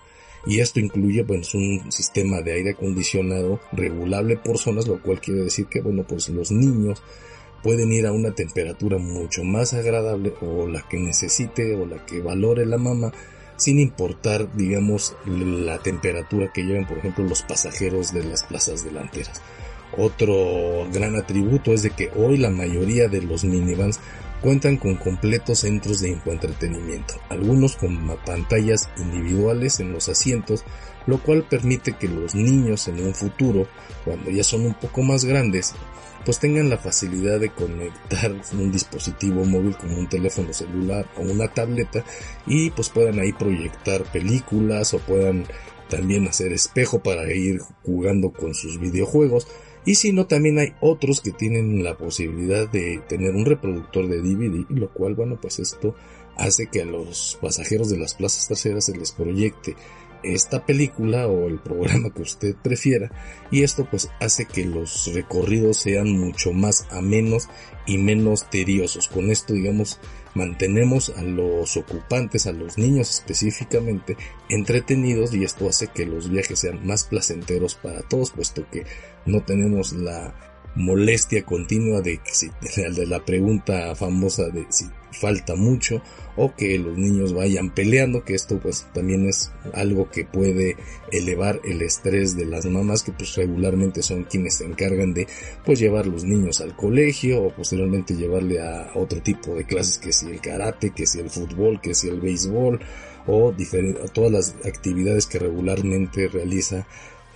Y 0.45 0.59
esto 0.61 0.81
incluye 0.81 1.25
pues 1.25 1.55
un 1.55 1.93
sistema 1.93 2.43
de 2.43 2.55
aire 2.55 2.71
acondicionado 2.71 3.61
regulable 3.73 4.37
por 4.37 4.59
zonas, 4.59 4.89
lo 4.89 5.01
cual 5.01 5.21
quiere 5.21 5.43
decir 5.43 5.67
que 5.67 5.81
bueno 5.81 6.05
pues 6.07 6.29
los 6.31 6.51
niños 6.51 7.03
pueden 7.63 7.93
ir 7.93 8.07
a 8.07 8.13
una 8.13 8.35
temperatura 8.35 8.99
mucho 8.99 9.45
más 9.45 9.73
agradable 9.73 10.35
o 10.41 10.67
la 10.67 10.83
que 10.89 10.99
necesite 10.99 11.77
o 11.77 11.87
la 11.87 12.05
que 12.05 12.21
valore 12.21 12.67
la 12.67 12.77
mamá 12.77 13.13
sin 13.63 13.79
importar, 13.79 14.53
digamos, 14.57 15.15
la 15.25 15.79
temperatura 15.79 16.51
que 16.53 16.65
lleven, 16.65 16.85
por 16.85 16.99
ejemplo, 16.99 17.25
los 17.25 17.43
pasajeros 17.43 18.13
de 18.13 18.25
las 18.25 18.43
plazas 18.43 18.85
delanteras. 18.85 19.41
Otro 19.97 20.89
gran 20.93 21.15
atributo 21.15 21.73
es 21.73 21.83
de 21.83 21.91
que 21.91 22.11
hoy 22.17 22.39
la 22.39 22.51
mayoría 22.51 23.07
de 23.07 23.23
los 23.23 23.45
minivans 23.45 24.01
cuentan 24.41 24.79
con 24.79 24.97
completos 24.97 25.61
centros 25.61 26.01
de 26.01 26.09
infoentretenimiento, 26.09 27.15
algunos 27.29 27.77
con 27.77 28.17
pantallas 28.27 28.89
individuales 28.97 29.79
en 29.79 29.93
los 29.93 30.09
asientos, 30.09 30.65
lo 31.07 31.23
cual 31.23 31.45
permite 31.49 31.93
que 31.93 32.09
los 32.09 32.35
niños 32.35 32.89
en 32.89 33.07
un 33.07 33.15
futuro, 33.15 33.69
cuando 34.05 34.31
ya 34.31 34.45
son 34.45 34.67
un 34.67 34.75
poco 34.75 35.03
más 35.03 35.25
grandes, 35.25 35.75
pues 36.25 36.39
tengan 36.39 36.71
la 36.71 36.79
facilidad 36.79 37.41
de 37.41 37.51
conectar 37.51 38.33
un 38.53 38.71
dispositivo 38.71 39.45
móvil 39.45 39.77
como 39.77 39.99
un 39.99 40.09
teléfono 40.09 40.53
celular 40.53 41.07
o 41.17 41.23
una 41.23 41.49
tableta 41.49 42.05
y 42.47 42.71
pues 42.71 42.91
puedan 42.91 43.19
ahí 43.19 43.33
proyectar 43.33 44.05
películas 44.05 44.95
o 44.95 44.99
puedan 44.99 45.47
también 45.89 46.27
hacer 46.27 46.53
espejo 46.53 47.01
para 47.01 47.31
ir 47.33 47.61
jugando 47.85 48.33
con 48.33 48.55
sus 48.55 48.81
videojuegos. 48.81 49.47
Y 49.85 49.97
si 49.97 50.13
no 50.13 50.27
también 50.27 50.59
hay 50.59 50.75
otros 50.81 51.21
que 51.21 51.33
tienen 51.33 51.83
la 51.83 51.97
posibilidad 51.97 52.69
de 52.69 53.01
tener 53.09 53.35
un 53.35 53.45
reproductor 53.45 54.07
de 54.07 54.23
DVD 54.23 54.65
lo 54.71 54.93
cual 54.93 55.15
bueno 55.15 55.39
pues 55.41 55.59
esto 55.59 55.97
hace 56.37 56.69
que 56.69 56.83
a 56.83 56.87
los 56.87 57.37
pasajeros 57.41 57.91
de 57.91 57.99
las 57.99 58.15
plazas 58.15 58.47
traseras 58.47 58.87
se 58.87 58.97
les 58.97 59.11
proyecte 59.13 59.77
esta 60.23 60.65
película 60.65 61.27
o 61.27 61.49
el 61.49 61.59
programa 61.59 62.11
que 62.11 62.23
usted 62.23 62.55
prefiera 62.55 63.11
y 63.51 63.63
esto 63.63 63.87
pues 63.91 64.11
hace 64.21 64.47
que 64.47 64.65
los 64.65 65.11
recorridos 65.13 65.79
sean 65.79 66.11
mucho 66.19 66.53
más 66.53 66.87
amenos 66.91 67.49
y 67.87 67.99
menos 67.99 68.49
tediosos. 68.51 69.09
Con 69.09 69.31
esto 69.31 69.55
digamos 69.55 69.99
mantenemos 70.35 71.13
a 71.17 71.23
los 71.23 71.77
ocupantes, 71.77 72.47
a 72.47 72.53
los 72.53 72.79
niños 72.79 73.11
específicamente 73.11 74.17
entretenidos 74.49 75.35
y 75.35 75.45
esto 75.45 75.69
hace 75.69 75.89
que 75.89 76.07
los 76.07 76.31
viajes 76.31 76.61
sean 76.61 76.87
más 76.87 77.05
placenteros 77.05 77.75
para 77.75 78.03
todos 78.03 78.31
puesto 78.31 78.69
que 78.71 78.85
no 79.27 79.43
tenemos 79.43 79.93
la 79.93 80.35
molestia 80.75 81.45
continua 81.45 82.01
de, 82.01 82.21
de 82.77 83.07
la 83.07 83.25
pregunta 83.25 83.95
famosa 83.95 84.49
de 84.49 84.67
si 84.71 84.87
falta 85.13 85.55
mucho 85.55 86.03
o 86.37 86.55
que 86.55 86.79
los 86.79 86.97
niños 86.97 87.35
vayan 87.35 87.71
peleando, 87.71 88.25
que 88.25 88.35
esto 88.35 88.59
pues 88.59 88.87
también 88.93 89.27
es 89.27 89.53
algo 89.75 90.11
que 90.11 90.25
puede 90.25 90.77
elevar 91.11 91.61
el 91.65 91.83
estrés 91.83 92.37
de 92.37 92.47
las 92.47 92.65
mamás 92.67 93.03
que 93.03 93.13
pues 93.13 93.35
regularmente 93.37 94.03
son 94.03 94.25
quienes 94.25 94.57
se 94.57 94.65
encargan 94.65 95.13
de 95.13 95.27
pues 95.65 95.79
llevar 95.79 96.07
los 96.07 96.25
niños 96.25 96.61
al 96.61 96.75
colegio 96.75 97.43
o 97.43 97.51
posteriormente 97.51 98.15
llevarle 98.15 98.61
a 98.61 98.93
otro 98.95 99.21
tipo 99.21 99.55
de 99.55 99.65
clases 99.65 99.99
que 99.99 100.13
si 100.13 100.31
el 100.31 100.41
karate, 100.41 100.91
que 100.91 101.07
si 101.07 101.21
el 101.21 101.31
fútbol, 101.31 101.81
que 101.81 101.95
si 101.95 102.09
el 102.09 102.21
béisbol 102.21 102.81
o 103.27 103.55
todas 104.13 104.33
las 104.33 104.57
actividades 104.65 105.27
que 105.27 105.39
regularmente 105.39 106.29
realiza 106.29 106.87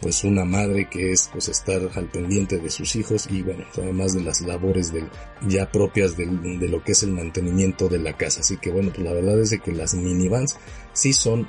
pues 0.01 0.25
una 0.25 0.45
madre 0.45 0.89
que 0.91 1.13
es 1.13 1.29
pues 1.33 1.49
estar 1.49 1.81
al 1.95 2.07
pendiente 2.07 2.59
de 2.59 2.71
sus 2.71 2.97
hijos 2.97 3.29
y 3.31 3.43
bueno 3.43 3.65
además 3.77 4.15
de 4.15 4.23
las 4.23 4.41
labores 4.43 4.93
del, 4.93 5.09
ya 5.47 5.71
propias 5.71 6.17
de 6.17 6.27
lo 6.69 6.83
que 6.85 6.93
es 6.93 7.03
el 7.03 7.13
mantenimiento 7.13 7.89
de 7.89 7.99
la 7.99 8.17
casa. 8.17 8.41
Así 8.41 8.57
que 8.59 8.71
bueno 8.71 8.91
pues 8.95 9.05
la 9.05 9.13
verdad 9.13 9.41
es 9.41 9.51
de 9.51 9.59
que 9.59 9.73
las 9.73 9.95
minivans 9.95 10.59
sí 10.93 11.13
son 11.13 11.49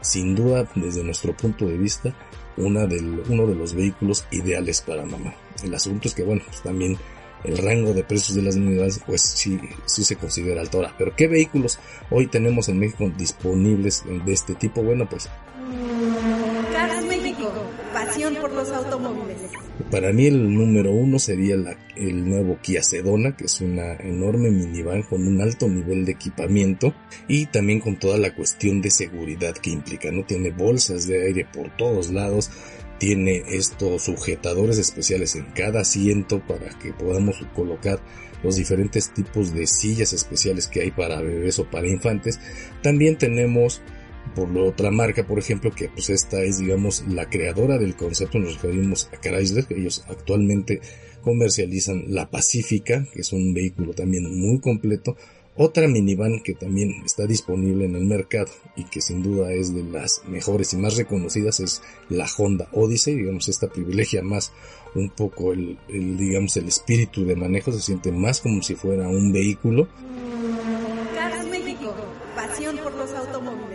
sin 0.00 0.34
duda 0.34 0.68
desde 0.74 1.04
nuestro 1.04 1.36
punto 1.36 1.66
de 1.66 1.78
vista 1.78 2.14
una 2.56 2.86
del, 2.86 3.22
uno 3.28 3.46
de 3.46 3.54
los 3.54 3.74
vehículos 3.74 4.26
ideales 4.30 4.82
para 4.82 5.04
mamá. 5.04 5.34
El 5.62 5.74
asunto 5.74 6.08
es 6.08 6.14
que 6.14 6.24
bueno 6.24 6.42
pues 6.46 6.62
también 6.62 6.96
el 7.44 7.58
rango 7.58 7.92
de 7.92 8.04
precios 8.04 8.36
de 8.36 8.42
las 8.42 8.56
minivans 8.56 9.00
pues 9.04 9.20
sí, 9.20 9.58
sí 9.84 10.04
se 10.04 10.16
considera 10.16 10.62
alto. 10.62 10.78
Ahora 10.78 10.94
pero 10.96 11.14
qué 11.14 11.28
vehículos 11.28 11.78
hoy 12.10 12.26
tenemos 12.26 12.68
en 12.68 12.78
México 12.78 13.10
disponibles 13.16 14.02
de 14.06 14.32
este 14.32 14.54
tipo 14.54 14.82
bueno 14.82 15.08
pues 15.08 15.28
Para 19.90 20.12
mí 20.12 20.26
el 20.26 20.54
número 20.54 20.90
uno 20.92 21.18
sería 21.18 21.54
el 21.96 22.28
nuevo 22.28 22.58
Kia 22.62 22.82
Sedona, 22.82 23.36
que 23.36 23.44
es 23.44 23.60
una 23.60 23.94
enorme 23.94 24.50
minivan 24.50 25.02
con 25.02 25.26
un 25.26 25.40
alto 25.40 25.68
nivel 25.68 26.04
de 26.04 26.12
equipamiento 26.12 26.94
y 27.28 27.46
también 27.46 27.80
con 27.80 27.98
toda 27.98 28.18
la 28.18 28.34
cuestión 28.34 28.80
de 28.80 28.90
seguridad 28.90 29.54
que 29.54 29.70
implica. 29.70 30.10
No 30.10 30.24
tiene 30.24 30.50
bolsas 30.50 31.06
de 31.06 31.26
aire 31.26 31.46
por 31.52 31.76
todos 31.76 32.10
lados, 32.10 32.50
tiene 32.98 33.42
estos 33.48 34.04
sujetadores 34.04 34.78
especiales 34.78 35.34
en 35.34 35.46
cada 35.46 35.80
asiento 35.80 36.40
para 36.46 36.68
que 36.78 36.92
podamos 36.92 37.36
colocar 37.54 38.00
los 38.42 38.56
diferentes 38.56 39.12
tipos 39.12 39.52
de 39.52 39.66
sillas 39.66 40.12
especiales 40.12 40.68
que 40.68 40.82
hay 40.82 40.90
para 40.90 41.20
bebés 41.20 41.58
o 41.58 41.64
para 41.68 41.88
infantes. 41.88 42.38
También 42.82 43.18
tenemos 43.18 43.82
por 44.34 44.50
la 44.50 44.62
otra 44.62 44.90
marca, 44.90 45.26
por 45.26 45.38
ejemplo, 45.38 45.70
que 45.70 45.88
pues 45.88 46.10
esta 46.10 46.42
es, 46.42 46.58
digamos, 46.58 47.04
la 47.08 47.28
creadora 47.28 47.78
del 47.78 47.96
concepto, 47.96 48.38
nos 48.38 48.54
referimos 48.54 49.08
a 49.12 49.20
Chrysler, 49.20 49.66
ellos 49.70 50.04
actualmente 50.08 50.80
comercializan 51.22 52.04
la 52.08 52.30
Pacífica, 52.30 53.06
que 53.12 53.20
es 53.20 53.32
un 53.32 53.54
vehículo 53.54 53.94
también 53.94 54.24
muy 54.38 54.60
completo, 54.60 55.16
otra 55.54 55.86
minivan 55.86 56.40
que 56.42 56.54
también 56.54 57.02
está 57.04 57.26
disponible 57.26 57.84
en 57.84 57.94
el 57.94 58.06
mercado 58.06 58.50
y 58.74 58.84
que 58.84 59.02
sin 59.02 59.22
duda 59.22 59.52
es 59.52 59.74
de 59.74 59.84
las 59.84 60.22
mejores 60.26 60.72
y 60.72 60.78
más 60.78 60.96
reconocidas 60.96 61.60
es 61.60 61.82
la 62.08 62.26
Honda 62.38 62.68
Odyssey, 62.72 63.16
digamos, 63.16 63.48
esta 63.48 63.68
privilegia 63.68 64.22
más 64.22 64.50
un 64.94 65.10
poco 65.10 65.52
el, 65.52 65.78
el 65.88 66.16
digamos, 66.16 66.56
el 66.56 66.68
espíritu 66.68 67.26
de 67.26 67.36
manejo, 67.36 67.70
se 67.70 67.80
siente 67.80 68.10
más 68.12 68.40
como 68.40 68.62
si 68.62 68.74
fuera 68.74 69.08
un 69.08 69.30
vehículo. 69.32 69.88
México, 71.50 71.94
pasión 72.34 72.78
por 72.78 72.94
los 72.94 73.12
automóviles. 73.12 73.71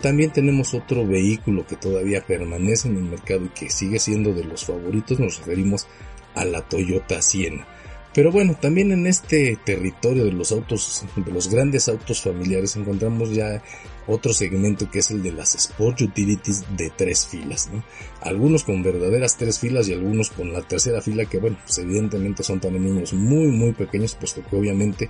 También 0.00 0.30
tenemos 0.32 0.72
otro 0.72 1.06
vehículo 1.06 1.66
que 1.66 1.76
todavía 1.76 2.24
permanece 2.24 2.88
en 2.88 2.96
el 2.96 3.02
mercado 3.02 3.44
y 3.44 3.48
que 3.48 3.70
sigue 3.70 3.98
siendo 3.98 4.32
de 4.32 4.44
los 4.44 4.64
favoritos, 4.64 5.20
nos 5.20 5.38
referimos 5.38 5.86
a 6.34 6.44
la 6.44 6.62
Toyota 6.62 7.20
Siena. 7.20 7.66
Pero 8.12 8.32
bueno, 8.32 8.56
también 8.60 8.90
en 8.90 9.06
este 9.06 9.56
territorio 9.64 10.24
de 10.24 10.32
los 10.32 10.50
autos, 10.50 11.04
de 11.14 11.30
los 11.30 11.48
grandes 11.48 11.88
autos 11.88 12.22
familiares, 12.22 12.74
encontramos 12.74 13.32
ya 13.32 13.62
otro 14.06 14.32
segmento 14.32 14.90
que 14.90 14.98
es 14.98 15.10
el 15.10 15.22
de 15.22 15.32
las 15.32 15.54
Sport 15.54 16.00
Utilities 16.00 16.64
de 16.76 16.90
tres 16.90 17.26
filas, 17.26 17.70
Algunos 18.20 18.64
con 18.64 18.82
verdaderas 18.82 19.36
tres 19.36 19.60
filas 19.60 19.88
y 19.88 19.92
algunos 19.92 20.30
con 20.30 20.52
la 20.52 20.62
tercera 20.62 21.00
fila 21.00 21.24
que 21.26 21.38
bueno, 21.38 21.56
pues 21.64 21.78
evidentemente 21.78 22.42
son 22.42 22.58
para 22.60 22.74
niños 22.74 23.12
muy 23.12 23.46
muy 23.46 23.72
pequeños, 23.72 24.14
puesto 24.14 24.42
que 24.44 24.56
obviamente 24.56 25.08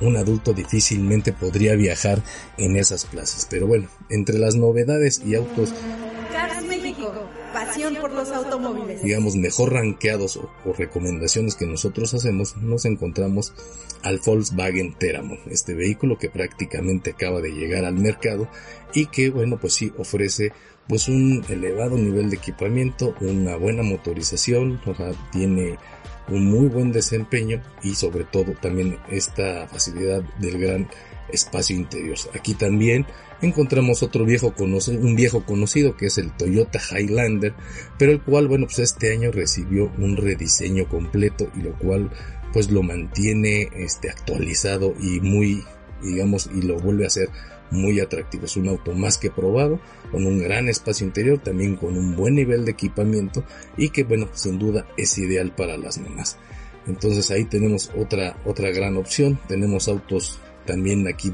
un 0.00 0.16
adulto 0.16 0.52
difícilmente 0.52 1.32
podría 1.32 1.74
viajar 1.76 2.22
en 2.58 2.76
esas 2.76 3.06
plazas. 3.06 3.46
Pero 3.48 3.66
bueno, 3.66 3.88
entre 4.10 4.38
las 4.38 4.56
novedades 4.56 5.22
y 5.24 5.34
autos 5.34 5.72
por 8.00 8.12
los 8.12 8.30
automóviles. 8.30 9.02
Digamos, 9.02 9.36
mejor 9.36 9.72
rankeados 9.72 10.36
o, 10.36 10.50
recomendaciones 10.76 11.54
que 11.54 11.66
nosotros 11.66 12.14
hacemos, 12.14 12.56
nos 12.56 12.84
encontramos 12.84 13.52
al 14.02 14.20
Volkswagen 14.24 14.94
Teramon, 14.94 15.38
este 15.50 15.74
vehículo 15.74 16.18
que 16.18 16.28
prácticamente 16.28 17.10
acaba 17.10 17.40
de 17.40 17.50
llegar 17.50 17.84
al 17.84 17.94
mercado 17.94 18.48
y 18.94 19.06
que, 19.06 19.30
bueno, 19.30 19.58
pues 19.60 19.74
sí 19.74 19.92
ofrece 19.98 20.52
pues 20.88 21.08
un 21.08 21.44
elevado 21.48 21.96
nivel 21.96 22.30
de 22.30 22.36
equipamiento, 22.36 23.14
una 23.20 23.56
buena 23.56 23.82
motorización, 23.82 24.80
o 24.84 24.94
sea, 24.94 25.12
tiene 25.30 25.78
un 26.28 26.50
muy 26.50 26.68
buen 26.68 26.92
desempeño 26.92 27.62
y 27.82 27.94
sobre 27.94 28.24
todo 28.24 28.52
también 28.60 28.98
esta 29.10 29.68
facilidad 29.68 30.22
del 30.38 30.58
gran 30.58 30.88
espacio 31.32 31.76
interior. 31.76 32.16
Aquí 32.34 32.54
también 32.54 33.06
encontramos 33.40 34.02
otro 34.02 34.24
viejo 34.24 34.54
conocido, 34.54 35.00
un 35.00 35.16
viejo 35.16 35.44
conocido 35.44 35.96
que 35.96 36.06
es 36.06 36.18
el 36.18 36.32
Toyota 36.36 36.78
Highlander, 36.78 37.54
pero 37.98 38.12
el 38.12 38.22
cual, 38.22 38.48
bueno, 38.48 38.66
pues 38.66 38.78
este 38.78 39.12
año 39.12 39.30
recibió 39.32 39.90
un 39.98 40.16
rediseño 40.16 40.88
completo 40.88 41.50
y 41.56 41.62
lo 41.62 41.76
cual 41.78 42.10
pues 42.52 42.70
lo 42.70 42.82
mantiene 42.82 43.70
este 43.74 44.10
actualizado 44.10 44.94
y 45.00 45.20
muy 45.20 45.64
digamos 46.02 46.50
y 46.52 46.62
lo 46.62 46.78
vuelve 46.78 47.04
a 47.04 47.06
hacer 47.06 47.28
muy 47.70 48.00
atractivo. 48.00 48.44
Es 48.44 48.56
un 48.56 48.68
auto 48.68 48.92
más 48.92 49.18
que 49.18 49.30
probado, 49.30 49.80
con 50.10 50.26
un 50.26 50.38
gran 50.38 50.68
espacio 50.68 51.06
interior, 51.06 51.38
también 51.38 51.76
con 51.76 51.96
un 51.96 52.14
buen 52.14 52.34
nivel 52.34 52.64
de 52.64 52.72
equipamiento 52.72 53.44
y 53.76 53.88
que 53.88 54.04
bueno, 54.04 54.28
sin 54.34 54.58
duda 54.58 54.86
es 54.96 55.16
ideal 55.18 55.54
para 55.54 55.76
las 55.76 55.98
mamás. 55.98 56.36
Entonces 56.86 57.30
ahí 57.30 57.44
tenemos 57.44 57.90
otra, 57.96 58.36
otra 58.44 58.70
gran 58.70 58.96
opción. 58.96 59.38
Tenemos 59.48 59.88
autos 59.88 60.38
también 60.64 61.06
aquí 61.08 61.30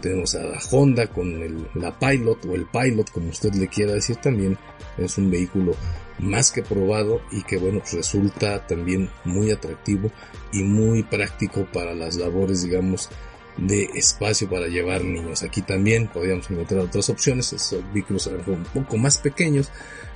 tenemos 0.00 0.34
a 0.34 0.44
la 0.44 0.58
Honda 0.70 1.06
con 1.06 1.42
el, 1.42 1.66
la 1.74 1.98
Pilot 1.98 2.44
o 2.46 2.54
el 2.54 2.66
Pilot, 2.66 3.10
como 3.10 3.30
usted 3.30 3.54
le 3.54 3.68
quiera 3.68 3.92
decir, 3.92 4.16
también 4.16 4.58
es 4.98 5.18
un 5.18 5.30
vehículo 5.30 5.74
más 6.18 6.50
que 6.50 6.62
probado 6.62 7.20
y 7.30 7.42
que 7.42 7.58
bueno, 7.58 7.80
pues 7.80 7.94
resulta 7.94 8.66
también 8.66 9.10
muy 9.24 9.50
atractivo 9.50 10.10
y 10.52 10.62
muy 10.62 11.02
práctico 11.02 11.66
para 11.72 11.94
las 11.94 12.16
labores, 12.16 12.62
digamos, 12.62 13.10
de 13.56 13.84
espacio 13.94 14.48
para 14.48 14.68
llevar 14.68 15.04
niños. 15.04 15.42
Aquí 15.42 15.62
también 15.62 16.08
podríamos 16.08 16.50
encontrar 16.50 16.80
otras 16.80 17.08
opciones, 17.08 17.52
esos 17.52 17.82
vehículos 17.92 18.26
un 18.46 18.64
poco 18.64 18.96
más 18.96 19.18
pequeños, 19.18 19.70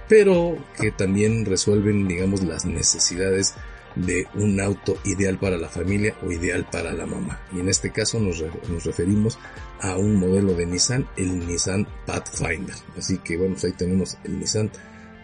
pero 0.08 0.56
que 0.78 0.90
también 0.90 1.44
resuelven, 1.44 2.08
digamos, 2.08 2.42
las 2.42 2.64
necesidades 2.64 3.54
de 3.96 4.26
un 4.34 4.60
auto 4.60 4.96
ideal 5.04 5.38
para 5.38 5.56
la 5.56 5.68
familia 5.68 6.14
o 6.22 6.30
ideal 6.30 6.66
para 6.70 6.92
la 6.92 7.06
mamá. 7.06 7.40
Y 7.52 7.60
en 7.60 7.68
este 7.68 7.90
caso 7.90 8.20
nos, 8.20 8.42
nos 8.68 8.84
referimos 8.84 9.38
a 9.80 9.96
un 9.96 10.16
modelo 10.16 10.54
de 10.54 10.66
Nissan, 10.66 11.08
el 11.16 11.46
Nissan 11.46 11.86
Pathfinder. 12.06 12.76
Así 12.96 13.18
que 13.18 13.36
bueno, 13.36 13.54
pues 13.54 13.64
ahí 13.64 13.72
tenemos 13.72 14.18
el 14.24 14.38
Nissan 14.38 14.70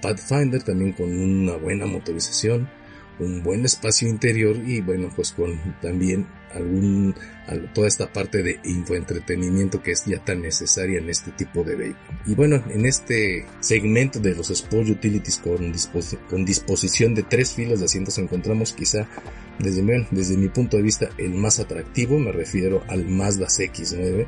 Pathfinder 0.02 0.62
también 0.62 0.92
con 0.92 1.10
una 1.10 1.56
buena 1.56 1.86
motorización, 1.86 2.68
un 3.18 3.42
buen 3.42 3.64
espacio 3.64 4.08
interior 4.08 4.56
y 4.56 4.80
bueno, 4.80 5.10
pues 5.14 5.32
con 5.32 5.58
también 5.80 6.26
algún, 6.54 7.14
toda 7.74 7.88
esta 7.88 8.12
parte 8.12 8.42
de 8.42 8.60
infoentretenimiento 8.64 9.82
que 9.82 9.92
es 9.92 10.04
ya 10.04 10.18
tan 10.24 10.42
necesaria 10.42 10.98
en 10.98 11.10
este 11.10 11.30
tipo 11.32 11.64
de 11.64 11.76
vehículo. 11.76 12.20
Y 12.26 12.34
bueno, 12.34 12.62
en 12.68 12.86
este 12.86 13.46
segmento 13.60 14.20
de 14.20 14.34
los 14.34 14.50
Sport 14.50 14.88
Utilities 14.88 15.38
con, 15.38 15.72
con 16.28 16.44
disposición 16.44 17.14
de 17.14 17.22
tres 17.22 17.54
filas 17.54 17.80
de 17.80 17.86
asientos 17.86 18.18
encontramos 18.18 18.72
quizá 18.72 19.06
desde 19.58 19.82
mi, 19.82 20.06
desde 20.10 20.36
mi 20.36 20.48
punto 20.48 20.76
de 20.76 20.82
vista 20.82 21.08
el 21.18 21.30
más 21.34 21.60
atractivo, 21.60 22.18
me 22.18 22.32
refiero 22.32 22.82
al 22.88 23.06
Mazda 23.06 23.46
CX-9, 23.46 24.26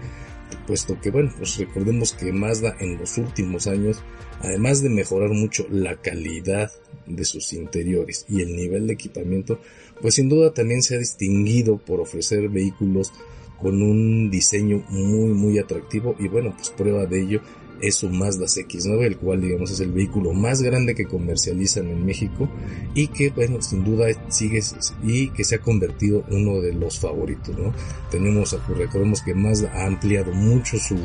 puesto 0.67 1.00
que 1.00 1.11
bueno, 1.11 1.33
pues 1.37 1.57
recordemos 1.59 2.12
que 2.12 2.33
Mazda 2.33 2.76
en 2.81 2.99
los 2.99 3.19
últimos 3.19 3.67
años, 3.67 4.02
además 4.40 4.83
de 4.83 4.90
mejorar 4.90 5.31
mucho 5.31 5.67
la 5.71 5.97
calidad 5.97 6.71
de 7.07 7.25
sus 7.25 7.52
interiores 7.52 8.26
y 8.28 8.43
el 8.43 8.55
nivel 8.55 8.87
de 8.87 8.95
equipamiento, 8.95 9.61
pues 10.00 10.14
sin 10.14 10.28
duda 10.28 10.52
también 10.52 10.83
se 10.83 10.97
ha 10.97 10.99
distinguido 10.99 11.78
por 11.78 12.00
ofrecer 12.00 12.49
vehículos 12.49 13.12
con 13.61 13.83
un 13.83 14.31
diseño 14.31 14.85
muy 14.88 15.33
muy 15.33 15.59
atractivo 15.59 16.14
y 16.19 16.28
bueno, 16.28 16.55
pues 16.57 16.71
prueba 16.71 17.07
de 17.07 17.23
ello 17.23 17.40
es 17.80 17.97
su 17.97 18.11
Mazda 18.11 18.47
CX-9, 18.47 19.04
el 19.04 19.16
cual 19.18 19.40
digamos 19.40 19.70
es 19.70 19.80
el 19.80 19.92
vehículo 19.92 20.32
más 20.32 20.62
grande 20.62 20.94
que 20.94 21.06
comercializan 21.06 21.88
en 21.88 22.04
México 22.04 22.49
y 22.94 23.08
que 23.08 23.30
bueno, 23.30 23.61
sin 23.62 23.85
duda 23.85 24.06
sigue 24.28 24.61
y 25.02 25.28
que 25.30 25.44
se 25.44 25.56
ha 25.56 25.61
convertido 25.61 26.25
uno 26.30 26.61
de 26.61 26.73
los 26.73 26.99
favoritos, 26.99 27.56
¿no? 27.56 27.73
Tenemos, 28.11 28.58
recordemos 28.68 29.23
que 29.23 29.35
Mazda 29.35 29.73
ha 29.73 29.87
ampliado 29.87 30.32
mucho 30.32 30.78
su 30.78 30.97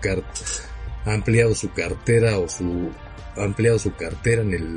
carta 0.00 0.28
ha 1.06 1.14
ampliado 1.14 1.54
su 1.54 1.72
cartera 1.72 2.38
o 2.38 2.48
su 2.48 2.90
ha 3.36 3.44
ampliado 3.44 3.78
su 3.78 3.94
cartera 3.94 4.42
en 4.42 4.52
el 4.52 4.68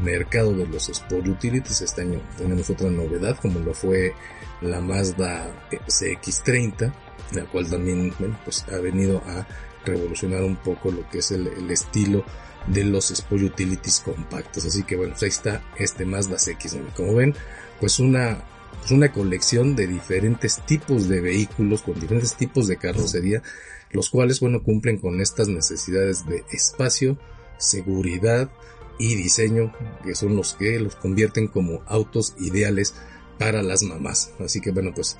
mercado 0.00 0.54
de 0.54 0.66
los 0.66 0.88
Sport 0.88 1.28
Utilities. 1.28 1.82
Este 1.82 2.02
año 2.02 2.20
tenemos 2.36 2.68
otra 2.70 2.90
novedad 2.90 3.36
como 3.40 3.60
lo 3.60 3.74
fue 3.74 4.14
la 4.60 4.80
Mazda 4.80 5.46
CX30, 5.70 6.92
la 7.32 7.44
cual 7.44 7.68
también 7.68 8.12
bueno, 8.18 8.38
pues 8.44 8.64
ha 8.72 8.78
venido 8.78 9.22
a 9.26 9.46
revolucionar 9.88 10.42
un 10.42 10.56
poco 10.56 10.90
lo 10.90 11.08
que 11.08 11.18
es 11.18 11.30
el, 11.30 11.70
estilo 11.70 12.24
de 12.66 12.84
los 12.84 13.10
Sport 13.10 13.42
Utilities 13.42 14.00
compactos. 14.00 14.64
Así 14.64 14.82
que 14.82 14.96
bueno, 14.96 15.12
pues 15.12 15.22
ahí 15.22 15.28
está 15.28 15.62
este 15.76 16.04
Mazda 16.04 16.36
CX. 16.36 16.76
Como 16.94 17.14
ven, 17.14 17.34
pues 17.80 17.98
una, 17.98 18.44
pues 18.80 18.90
una 18.90 19.12
colección 19.12 19.74
de 19.76 19.86
diferentes 19.86 20.58
tipos 20.66 21.08
de 21.08 21.20
vehículos 21.20 21.82
con 21.82 21.98
diferentes 21.98 22.34
tipos 22.34 22.66
de 22.66 22.76
carrocería, 22.76 23.42
los 23.90 24.10
cuales 24.10 24.40
bueno 24.40 24.62
cumplen 24.62 24.98
con 24.98 25.20
estas 25.20 25.48
necesidades 25.48 26.26
de 26.26 26.44
espacio, 26.52 27.18
seguridad 27.58 28.50
y 28.98 29.14
diseño, 29.14 29.72
que 30.04 30.14
son 30.14 30.36
los 30.36 30.54
que 30.54 30.78
los 30.80 30.96
convierten 30.96 31.48
como 31.48 31.82
autos 31.86 32.34
ideales 32.38 32.94
para 33.38 33.62
las 33.62 33.82
mamás. 33.82 34.32
Así 34.40 34.60
que 34.60 34.72
bueno, 34.72 34.92
pues 34.94 35.16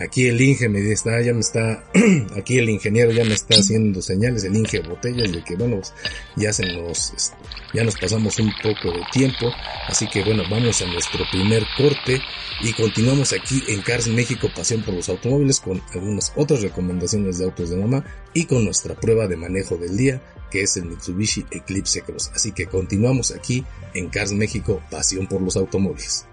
aquí 0.00 0.26
el 0.26 0.40
Inge 0.40 0.68
me 0.68 0.80
está, 0.90 1.20
ya 1.20 1.32
me 1.32 1.40
está, 1.40 1.84
aquí 2.36 2.58
el 2.58 2.68
ingeniero 2.70 3.12
ya 3.12 3.24
me 3.24 3.34
está 3.34 3.56
haciendo 3.56 4.00
señales, 4.02 4.44
el 4.44 4.56
Inge 4.56 4.80
Botellas, 4.80 5.30
de 5.30 5.44
que 5.44 5.56
bueno, 5.56 5.76
pues, 5.76 5.92
ya 6.36 6.52
se 6.52 6.66
nos, 6.72 7.12
este, 7.12 7.36
ya 7.74 7.84
nos 7.84 7.96
pasamos 7.96 8.38
un 8.38 8.52
poco 8.62 8.90
de 8.90 9.02
tiempo, 9.12 9.52
así 9.88 10.08
que 10.08 10.24
bueno, 10.24 10.42
vamos 10.50 10.80
a 10.82 10.86
nuestro 10.86 11.24
primer 11.30 11.64
corte 11.76 12.20
y 12.62 12.72
continuamos 12.72 13.32
aquí 13.32 13.62
en 13.68 13.82
Cars 13.82 14.08
México 14.08 14.48
Pasión 14.54 14.82
por 14.82 14.94
los 14.94 15.08
Automóviles 15.08 15.60
con 15.60 15.80
algunas 15.92 16.32
otras 16.36 16.62
recomendaciones 16.62 17.38
de 17.38 17.44
autos 17.44 17.70
de 17.70 17.76
mamá 17.76 18.04
y 18.34 18.46
con 18.46 18.64
nuestra 18.64 18.94
prueba 18.94 19.26
de 19.28 19.36
manejo 19.36 19.76
del 19.76 19.96
día 19.96 20.22
que 20.50 20.62
es 20.62 20.76
el 20.76 20.86
Mitsubishi 20.86 21.46
Eclipse 21.50 22.02
Cross. 22.02 22.32
Así 22.34 22.50
que 22.50 22.66
continuamos 22.66 23.30
aquí 23.30 23.64
en 23.94 24.08
Cars 24.08 24.32
México 24.32 24.82
Pasión 24.90 25.28
por 25.28 25.40
los 25.40 25.56
Automóviles. 25.56 26.26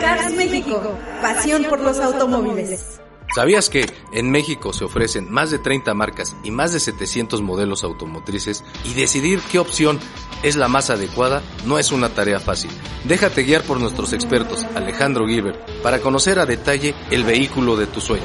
Cars 0.00 0.34
México, 0.34 0.98
pasión 1.22 1.64
por 1.64 1.80
los 1.80 1.98
automóviles. 1.98 3.00
¿Sabías 3.34 3.68
que 3.68 3.86
en 4.12 4.30
México 4.30 4.72
se 4.72 4.84
ofrecen 4.84 5.28
más 5.28 5.50
de 5.50 5.58
30 5.58 5.92
marcas 5.94 6.36
y 6.44 6.52
más 6.52 6.72
de 6.72 6.78
700 6.78 7.42
modelos 7.42 7.82
automotrices 7.82 8.62
y 8.84 8.94
decidir 8.94 9.40
qué 9.50 9.58
opción 9.58 9.98
es 10.44 10.54
la 10.54 10.68
más 10.68 10.90
adecuada 10.90 11.42
no 11.64 11.78
es 11.80 11.90
una 11.90 12.10
tarea 12.10 12.38
fácil? 12.38 12.70
Déjate 13.04 13.42
guiar 13.42 13.62
por 13.62 13.80
nuestros 13.80 14.12
expertos 14.12 14.64
Alejandro 14.76 15.26
Gilbert 15.26 15.58
para 15.82 15.98
conocer 16.00 16.38
a 16.38 16.46
detalle 16.46 16.94
el 17.10 17.24
vehículo 17.24 17.76
de 17.76 17.88
tu 17.88 18.00
sueño. 18.00 18.22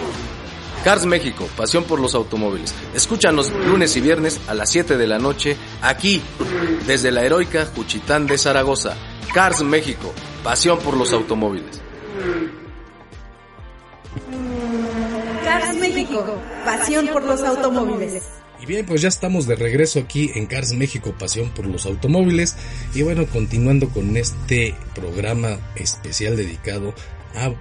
Cars 0.83 1.05
México, 1.05 1.49
pasión 1.57 1.85
por 1.85 1.99
los 1.99 2.13
automóviles. 2.13 2.75
Escúchanos 2.93 3.51
lunes 3.51 3.95
y 3.97 4.01
viernes 4.01 4.39
a 4.47 4.53
las 4.53 4.69
7 4.69 4.95
de 4.95 5.07
la 5.07 5.17
noche 5.17 5.57
aquí 5.81 6.21
desde 6.85 7.11
la 7.11 7.23
heroica 7.23 7.65
Juchitán 7.65 8.27
de 8.27 8.37
Zaragoza. 8.37 8.95
Cars 9.33 9.61
México, 9.61 10.13
pasión 10.43 10.79
por 10.79 10.97
los 10.97 11.13
automóviles. 11.13 11.81
Cars 15.43 15.75
México, 15.77 16.25
pasión 16.65 17.07
por 17.07 17.23
los 17.23 17.41
automóviles. 17.41 18.23
Y 18.61 18.65
bien, 18.65 18.85
pues 18.85 19.01
ya 19.01 19.07
estamos 19.07 19.47
de 19.47 19.55
regreso 19.55 19.99
aquí 19.99 20.31
en 20.35 20.45
Cars 20.45 20.73
México, 20.73 21.13
pasión 21.17 21.49
por 21.49 21.65
los 21.65 21.85
automóviles. 21.85 22.55
Y 22.93 23.03
bueno, 23.03 23.25
continuando 23.25 23.89
con 23.89 24.17
este 24.17 24.75
programa 24.93 25.57
especial 25.75 26.35
dedicado 26.35 26.93
a 27.35 27.51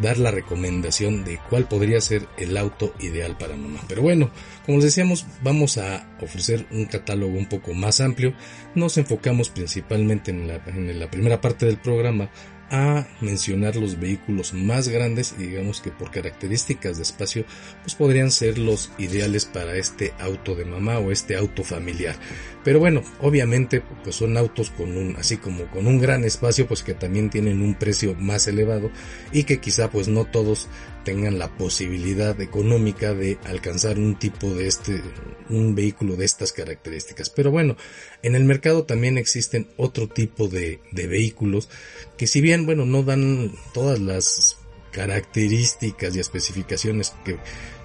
dar 0.00 0.18
la 0.18 0.30
recomendación 0.30 1.24
de 1.24 1.38
cuál 1.50 1.68
podría 1.68 2.00
ser 2.00 2.26
el 2.38 2.56
auto 2.56 2.94
ideal 2.98 3.36
para 3.36 3.56
mamá. 3.56 3.80
Pero 3.88 4.02
bueno, 4.02 4.30
como 4.64 4.78
les 4.78 4.86
decíamos, 4.86 5.26
vamos 5.42 5.78
a 5.78 6.08
ofrecer 6.20 6.66
un 6.70 6.86
catálogo 6.86 7.36
un 7.36 7.46
poco 7.46 7.74
más 7.74 8.00
amplio. 8.00 8.34
Nos 8.74 8.96
enfocamos 8.96 9.50
principalmente 9.50 10.30
en 10.30 10.48
la, 10.48 10.62
en 10.66 10.98
la 10.98 11.10
primera 11.10 11.40
parte 11.40 11.66
del 11.66 11.78
programa 11.78 12.30
a 12.72 13.06
mencionar 13.20 13.76
los 13.76 14.00
vehículos 14.00 14.54
más 14.54 14.88
grandes 14.88 15.34
y 15.38 15.42
digamos 15.42 15.82
que 15.82 15.90
por 15.90 16.10
características 16.10 16.96
de 16.96 17.02
espacio 17.02 17.44
pues 17.82 17.94
podrían 17.94 18.30
ser 18.30 18.58
los 18.58 18.90
ideales 18.96 19.44
para 19.44 19.76
este 19.76 20.14
auto 20.18 20.54
de 20.54 20.64
mamá 20.64 20.98
o 20.98 21.12
este 21.12 21.36
auto 21.36 21.64
familiar. 21.64 22.16
Pero 22.64 22.78
bueno, 22.78 23.02
obviamente 23.20 23.82
pues 24.02 24.16
son 24.16 24.38
autos 24.38 24.70
con 24.70 24.96
un 24.96 25.16
así 25.16 25.36
como 25.36 25.66
con 25.66 25.86
un 25.86 26.00
gran 26.00 26.24
espacio 26.24 26.66
pues 26.66 26.82
que 26.82 26.94
también 26.94 27.28
tienen 27.28 27.60
un 27.60 27.74
precio 27.74 28.16
más 28.18 28.46
elevado 28.46 28.90
y 29.32 29.44
que 29.44 29.60
quizá 29.60 29.90
pues 29.90 30.08
no 30.08 30.24
todos 30.24 30.68
tengan 31.04 31.38
la 31.38 31.56
posibilidad 31.56 32.40
económica 32.40 33.14
de 33.14 33.38
alcanzar 33.44 33.98
un 33.98 34.18
tipo 34.18 34.50
de 34.54 34.66
este 34.66 35.02
un 35.48 35.74
vehículo 35.74 36.16
de 36.16 36.24
estas 36.24 36.52
características. 36.52 37.30
Pero 37.30 37.50
bueno, 37.50 37.76
en 38.22 38.34
el 38.34 38.44
mercado 38.44 38.84
también 38.84 39.18
existen 39.18 39.68
otro 39.76 40.08
tipo 40.08 40.48
de, 40.48 40.80
de 40.92 41.06
vehículos 41.06 41.68
que 42.16 42.26
si 42.26 42.40
bien 42.40 42.66
bueno 42.66 42.84
no 42.84 43.02
dan 43.02 43.52
todas 43.74 43.98
las 43.98 44.61
características 44.92 46.14
y 46.14 46.20
especificaciones 46.20 47.12
que 47.24 47.38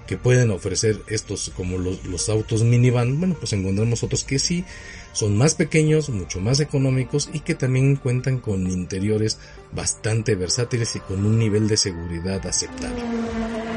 que 0.08 0.16
pueden 0.16 0.50
ofrecer 0.50 1.02
estos 1.06 1.52
como 1.54 1.76
los, 1.76 2.02
los, 2.06 2.30
autos 2.30 2.64
minivan, 2.64 3.20
bueno, 3.20 3.36
pues 3.38 3.52
encontramos 3.52 4.02
otros 4.02 4.24
que 4.24 4.38
sí 4.38 4.64
son 5.12 5.36
más 5.36 5.54
pequeños, 5.54 6.08
mucho 6.08 6.40
más 6.40 6.60
económicos 6.60 7.28
y 7.34 7.40
que 7.40 7.54
también 7.54 7.96
cuentan 7.96 8.38
con 8.38 8.70
interiores 8.70 9.38
bastante 9.70 10.34
versátiles 10.34 10.96
y 10.96 11.00
con 11.00 11.26
un 11.26 11.38
nivel 11.38 11.68
de 11.68 11.76
seguridad 11.76 12.44
aceptable. 12.46 13.02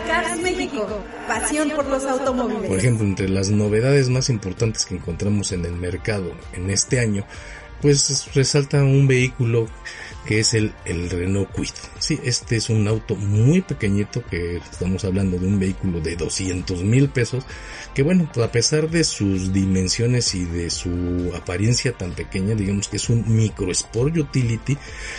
Cars 0.08 0.40
México, 0.42 0.88
pasión 1.28 1.70
por 1.72 1.86
los 1.88 2.06
automóviles. 2.06 2.70
Por 2.70 2.80
ejemplo, 2.80 3.06
entre 3.06 3.28
las 3.28 3.50
novedades 3.50 4.08
más 4.08 4.30
importantes 4.30 4.86
que 4.86 4.96
encontramos 4.96 5.52
en 5.52 5.66
el 5.66 5.74
mercado 5.74 6.32
en 6.54 6.70
este 6.70 7.02
año, 7.02 7.26
pues 7.82 8.34
resalta 8.34 8.82
un 8.84 9.06
vehículo 9.06 9.68
que 10.26 10.40
es 10.40 10.54
el, 10.54 10.74
el 10.86 11.10
Renault 11.10 11.52
Kwid. 11.52 11.70
Sí, 12.00 12.20
este 12.24 12.56
es 12.56 12.70
un 12.70 12.88
auto 12.88 13.16
muy 13.16 13.62
pequeñito 13.62 14.24
que 14.30 14.58
estamos 14.58 15.04
hablando 15.04 15.40
de 15.40 15.48
un 15.48 15.60
vehículo 15.60 16.00
de 16.00 16.16
200 16.16 16.84
mil 16.84 17.10
pesos 17.10 17.46
que 17.94 18.04
bueno, 18.04 18.30
pues 18.34 18.46
a 18.46 18.52
pesar 18.52 18.90
de 18.90 19.04
sus 19.04 19.52
dimensiones 19.52 20.34
y 20.36 20.46
de 20.46 20.70
su 20.70 21.32
apariencia 21.36 21.94
tan 21.94 22.12
pequeña, 22.12 22.56
digamos 22.56 22.88
que 22.88 22.98
es 22.98 23.10
un 23.10 23.36
micro 23.36 23.72
sport 23.72 24.16
utility 24.18 24.78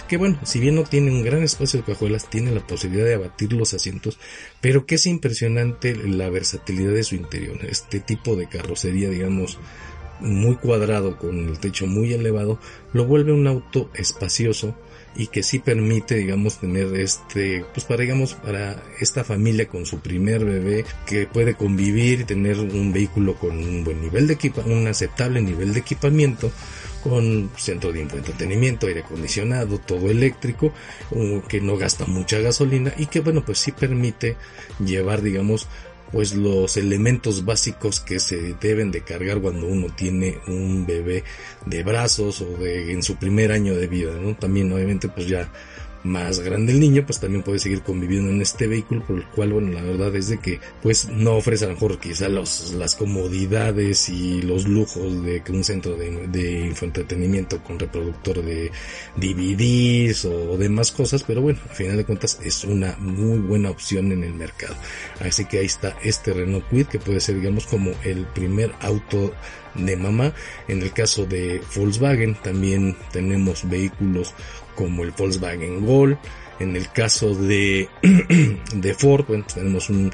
que 0.08 0.16
bueno, 0.16 0.38
si 0.44 0.60
bien 0.60 0.76
no 0.76 0.84
tiene 0.84 1.10
un 1.10 1.22
gran 1.22 1.42
espacio 1.42 1.80
de 1.80 1.86
cajuelas, 1.86 2.30
tiene 2.30 2.52
la 2.52 2.66
posibilidad 2.66 3.04
de 3.04 3.14
abatir 3.14 3.52
los 3.52 3.74
asientos, 3.74 4.18
pero 4.60 4.86
que 4.86 4.94
es 4.94 5.06
impresionante 5.06 5.94
la 5.96 6.30
versatilidad 6.30 6.92
de 6.92 7.04
su 7.04 7.16
interior. 7.16 7.58
Este 7.64 8.00
tipo 8.00 8.36
de 8.36 8.48
carrocería, 8.48 9.10
digamos, 9.10 9.58
muy 10.20 10.56
cuadrado 10.56 11.18
con 11.18 11.48
el 11.48 11.58
techo 11.58 11.86
muy 11.86 12.12
elevado, 12.12 12.58
lo 12.92 13.04
vuelve 13.06 13.32
un 13.32 13.46
auto 13.46 13.90
espacioso, 13.94 14.74
y 15.14 15.26
que 15.26 15.42
sí 15.42 15.58
permite, 15.58 16.16
digamos, 16.16 16.58
tener 16.58 16.94
este, 16.96 17.64
pues 17.72 17.84
para, 17.84 18.02
digamos, 18.02 18.34
para 18.34 18.82
esta 19.00 19.24
familia 19.24 19.68
con 19.68 19.86
su 19.86 20.00
primer 20.00 20.44
bebé 20.44 20.84
que 21.06 21.26
puede 21.26 21.54
convivir 21.54 22.20
y 22.20 22.24
tener 22.24 22.58
un 22.58 22.92
vehículo 22.92 23.34
con 23.34 23.58
un 23.58 23.84
buen 23.84 24.00
nivel 24.00 24.26
de 24.26 24.34
equipamiento, 24.34 24.80
un 24.80 24.86
aceptable 24.86 25.42
nivel 25.42 25.74
de 25.74 25.80
equipamiento, 25.80 26.50
con 27.02 27.50
centro 27.56 27.92
de 27.92 28.02
entretenimiento, 28.02 28.86
aire 28.86 29.00
acondicionado, 29.00 29.78
todo 29.78 30.10
eléctrico, 30.10 30.72
que 31.48 31.60
no 31.60 31.76
gasta 31.76 32.06
mucha 32.06 32.38
gasolina 32.38 32.92
y 32.96 33.06
que 33.06 33.20
bueno, 33.20 33.44
pues 33.44 33.58
sí 33.58 33.72
permite 33.72 34.36
llevar, 34.78 35.20
digamos, 35.22 35.68
pues 36.12 36.34
los 36.34 36.76
elementos 36.76 37.44
básicos 37.44 38.00
que 38.00 38.20
se 38.20 38.54
deben 38.60 38.90
de 38.90 39.00
cargar 39.00 39.40
cuando 39.40 39.66
uno 39.66 39.86
tiene 39.96 40.38
un 40.46 40.86
bebé 40.86 41.24
de 41.64 41.82
brazos 41.82 42.42
o 42.42 42.56
de 42.58 42.92
en 42.92 43.02
su 43.02 43.16
primer 43.16 43.50
año 43.50 43.74
de 43.74 43.86
vida, 43.86 44.12
¿no? 44.20 44.36
También 44.36 44.70
obviamente 44.70 45.08
pues 45.08 45.26
ya 45.26 45.50
más 46.04 46.40
grande 46.40 46.72
el 46.72 46.80
niño, 46.80 47.04
pues 47.06 47.20
también 47.20 47.42
puede 47.42 47.58
seguir 47.58 47.82
conviviendo 47.82 48.30
en 48.30 48.40
este 48.40 48.66
vehículo, 48.66 49.04
por 49.04 49.16
el 49.16 49.26
cual, 49.26 49.52
bueno, 49.52 49.72
la 49.72 49.82
verdad 49.82 50.14
es 50.16 50.28
de 50.28 50.38
que, 50.38 50.60
pues, 50.82 51.08
no 51.08 51.36
ofrece 51.36 51.64
a 51.64 51.68
lo 51.68 51.74
mejor 51.74 51.98
quizá 51.98 52.28
los, 52.28 52.72
las 52.72 52.94
comodidades 52.94 54.08
y 54.08 54.42
los 54.42 54.66
lujos 54.66 55.24
de 55.24 55.42
un 55.48 55.64
centro 55.64 55.96
de, 55.96 56.26
de 56.28 56.66
infoentretenimiento 56.66 57.62
con 57.62 57.78
reproductor 57.78 58.42
de 58.42 58.70
DVDs 59.16 60.24
o 60.24 60.56
demás 60.56 60.90
cosas, 60.92 61.22
pero 61.22 61.42
bueno, 61.42 61.58
a 61.70 61.74
final 61.74 61.96
de 61.96 62.04
cuentas 62.04 62.38
es 62.42 62.64
una 62.64 62.96
muy 62.98 63.38
buena 63.38 63.70
opción 63.70 64.12
en 64.12 64.24
el 64.24 64.34
mercado. 64.34 64.74
Así 65.20 65.44
que 65.44 65.58
ahí 65.58 65.66
está 65.66 65.96
este 66.02 66.32
Renault 66.32 66.66
Kwid, 66.68 66.86
que 66.86 66.98
puede 66.98 67.20
ser, 67.20 67.36
digamos, 67.36 67.66
como 67.66 67.92
el 68.04 68.26
primer 68.26 68.72
auto 68.80 69.32
de 69.74 69.96
mamá. 69.96 70.32
En 70.68 70.82
el 70.82 70.92
caso 70.92 71.26
de 71.26 71.60
Volkswagen 71.74 72.34
también 72.34 72.96
tenemos 73.12 73.68
vehículos 73.68 74.34
como 74.74 75.04
el 75.04 75.12
Volkswagen 75.12 75.84
Gol. 75.84 76.18
En 76.58 76.76
el 76.76 76.90
caso 76.90 77.34
de, 77.34 77.88
de 78.74 78.94
Ford, 78.94 79.24
tenemos 79.52 79.90
un 79.90 80.12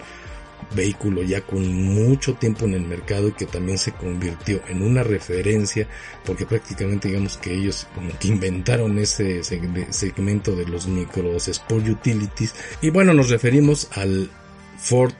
vehículo 0.74 1.22
ya 1.22 1.40
con 1.40 1.66
mucho 1.66 2.34
tiempo 2.34 2.66
en 2.66 2.74
el 2.74 2.82
mercado 2.82 3.28
y 3.28 3.32
que 3.32 3.46
también 3.46 3.78
se 3.78 3.92
convirtió 3.92 4.60
en 4.68 4.82
una 4.82 5.02
referencia 5.02 5.88
porque 6.26 6.44
prácticamente 6.44 7.08
digamos 7.08 7.38
que 7.38 7.54
ellos 7.54 7.86
como 7.94 8.10
que 8.18 8.28
inventaron 8.28 8.98
ese 8.98 9.42
segmento 9.42 10.54
de 10.54 10.66
los 10.66 10.86
micros 10.86 11.48
sport 11.48 11.88
utilities 11.88 12.54
y 12.82 12.90
bueno 12.90 13.14
nos 13.14 13.30
referimos 13.30 13.88
al 13.92 14.30
Ford 14.78 15.14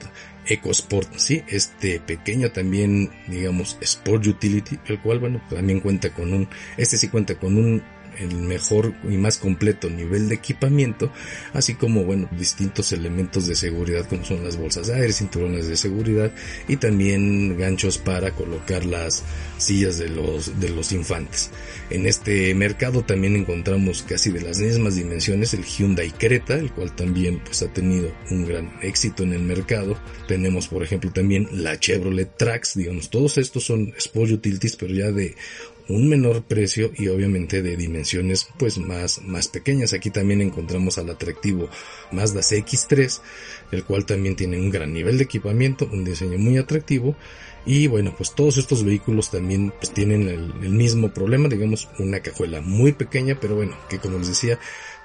EcoSport, 0.49 1.15
sí, 1.17 1.43
este 1.47 1.99
pequeño 1.99 2.51
también, 2.51 3.11
digamos, 3.27 3.77
Sport 3.81 4.25
Utility, 4.25 4.79
el 4.87 4.99
cual, 4.99 5.19
bueno, 5.19 5.41
también 5.49 5.79
cuenta 5.79 6.11
con 6.11 6.33
un, 6.33 6.49
este 6.77 6.97
sí 6.97 7.07
cuenta 7.07 7.35
con 7.35 7.55
un 7.57 7.83
el 8.19 8.35
mejor 8.35 8.93
y 9.03 9.17
más 9.17 9.37
completo 9.37 9.89
nivel 9.89 10.29
de 10.29 10.35
equipamiento, 10.35 11.11
así 11.53 11.75
como 11.75 12.03
bueno, 12.03 12.29
distintos 12.37 12.91
elementos 12.91 13.47
de 13.47 13.55
seguridad 13.55 14.07
como 14.07 14.25
son 14.25 14.43
las 14.43 14.57
bolsas 14.57 14.87
de 14.87 14.95
aire, 14.95 15.13
cinturones 15.13 15.67
de 15.67 15.77
seguridad 15.77 16.31
y 16.67 16.77
también 16.77 17.57
ganchos 17.57 17.97
para 17.97 18.31
colocar 18.31 18.85
las 18.85 19.23
sillas 19.57 19.97
de 19.97 20.09
los 20.09 20.59
de 20.59 20.69
los 20.69 20.91
infantes. 20.91 21.49
En 21.89 22.05
este 22.05 22.53
mercado 22.53 23.03
también 23.03 23.35
encontramos 23.35 24.03
casi 24.03 24.31
de 24.31 24.41
las 24.41 24.59
mismas 24.59 24.95
dimensiones 24.95 25.53
el 25.53 25.63
Hyundai 25.63 26.11
Creta, 26.11 26.55
el 26.55 26.71
cual 26.71 26.95
también 26.95 27.39
pues 27.39 27.61
ha 27.61 27.73
tenido 27.73 28.11
un 28.29 28.45
gran 28.45 28.71
éxito 28.81 29.23
en 29.23 29.33
el 29.33 29.41
mercado. 29.41 29.97
Tenemos 30.27 30.67
por 30.67 30.83
ejemplo 30.83 31.11
también 31.11 31.47
la 31.51 31.79
Chevrolet 31.79 32.35
Trax, 32.37 32.75
digamos, 32.75 33.09
todos 33.09 33.37
estos 33.37 33.63
son 33.63 33.93
Sport 33.97 34.31
Utilities, 34.31 34.75
pero 34.75 34.93
ya 34.93 35.11
de 35.11 35.35
un 35.89 36.07
menor 36.07 36.43
precio 36.43 36.91
y 36.95 37.07
obviamente 37.07 37.61
de 37.61 37.75
dimensiones 37.75 38.47
pues 38.57 38.77
más, 38.77 39.21
más 39.23 39.47
pequeñas. 39.47 39.93
Aquí 39.93 40.09
también 40.09 40.41
encontramos 40.41 40.97
al 40.97 41.09
atractivo 41.09 41.69
Mazda 42.11 42.41
CX3, 42.41 43.21
el 43.71 43.83
cual 43.83 44.05
también 44.05 44.35
tiene 44.35 44.57
un 44.57 44.69
gran 44.69 44.93
nivel 44.93 45.17
de 45.17 45.25
equipamiento, 45.25 45.89
un 45.91 46.05
diseño 46.05 46.37
muy 46.37 46.57
atractivo 46.57 47.15
y 47.65 47.87
bueno, 47.87 48.13
pues 48.17 48.33
todos 48.33 48.57
estos 48.57 48.83
vehículos 48.83 49.31
también 49.31 49.73
pues 49.77 49.93
tienen 49.93 50.29
el, 50.29 50.53
el 50.63 50.69
mismo 50.69 51.13
problema, 51.13 51.49
digamos 51.49 51.89
una 51.99 52.21
cajuela 52.21 52.61
muy 52.61 52.93
pequeña, 52.93 53.37
pero 53.39 53.55
bueno, 53.55 53.75
que 53.89 53.99
como 53.99 54.17
les 54.17 54.29
decía, 54.29 54.59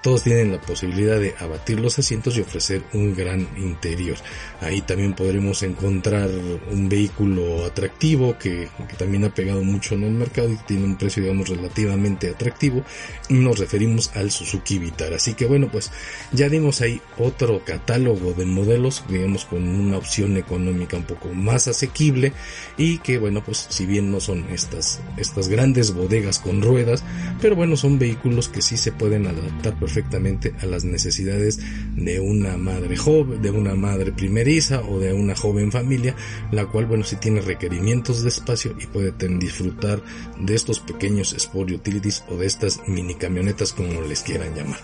todos 0.05 0.23
tienen 0.23 0.53
la 0.53 0.61
posibilidad 0.61 1.19
de 1.19 1.35
abatir 1.41 1.81
los 1.81 1.99
asientos 1.99 2.37
y 2.37 2.43
ofrecer 2.43 2.83
un 2.93 3.15
gran 3.15 3.49
interior. 3.57 4.19
Ahí 4.61 4.83
también 4.83 5.15
podremos 5.15 5.63
encontrar 5.63 6.29
un 6.71 6.91
vehículo 6.91 7.65
atractivo 7.65 8.37
que, 8.39 8.69
también 8.99 9.25
ha 9.25 9.35
pegado 9.35 9.65
mucho 9.65 9.95
en 9.95 10.03
el 10.03 10.13
mercado 10.13 10.53
y 10.53 10.57
tiene 10.57 10.85
un 10.85 10.99
precio 10.99 11.23
digamos 11.23 11.49
relativamente 11.49 12.29
atractivo. 12.29 12.85
Nos 13.31 13.59
referimos 13.59 14.15
al 14.15 14.31
Suzuki 14.31 14.79
Vitara. 14.79 15.17
Así 15.17 15.33
que 15.33 15.47
bueno 15.47 15.71
pues 15.73 15.91
ya 16.33 16.51
dimos 16.51 16.83
ahí 16.83 17.01
otro 17.17 17.65
catálogo 17.65 18.35
de 18.35 18.45
modelos 18.45 19.05
digamos 19.09 19.47
con 19.47 19.67
una 19.67 19.97
opción 19.97 20.37
económica 20.37 20.99
un 20.99 21.05
poco 21.05 21.31
más 21.31 21.67
asequible 21.67 22.35
y 22.77 22.99
que 22.99 23.17
bueno 23.17 23.43
pues 23.43 23.67
si 23.71 23.87
bien 23.87 24.11
no 24.11 24.21
son 24.21 24.51
estas, 24.51 25.01
estas 25.17 25.49
grandes 25.49 25.95
bodegas 25.95 26.41
con 26.41 26.61
ruedas 26.61 27.03
pero 27.41 27.57
bueno 27.57 27.79
son 27.79 27.99
vehículos 27.99 28.51
que 28.51 28.61
sí 28.61 28.77
se 28.77 28.93
pueden 28.93 29.27
adaptar 29.27 29.73
perfectamente 29.73 29.94
perfectamente 29.95 30.53
a 30.61 30.67
las 30.67 30.85
necesidades 30.85 31.61
de 31.95 32.19
una 32.19 32.57
madre 32.57 32.97
joven, 32.97 33.41
de 33.41 33.51
una 33.51 33.77
madre 33.77 34.11
primeriza 34.11 34.81
o 34.81 34.99
de 34.99 35.13
una 35.13 35.37
joven 35.37 35.71
familia, 35.71 36.17
la 36.51 36.67
cual, 36.67 36.87
bueno, 36.87 37.05
si 37.05 37.15
tiene 37.17 37.41
requerimientos 37.41 38.23
de 38.23 38.29
espacio 38.29 38.75
y 38.81 38.87
puede 38.87 39.13
disfrutar 39.39 40.03
de 40.41 40.55
estos 40.55 40.81
pequeños 40.81 41.33
Sport 41.33 41.71
Utilities 41.71 42.25
o 42.29 42.37
de 42.37 42.47
estas 42.47 42.81
mini 42.89 43.15
camionetas 43.15 43.73
como 43.73 44.01
les 44.03 44.23
quieran 44.23 44.53
llamar. 44.55 44.81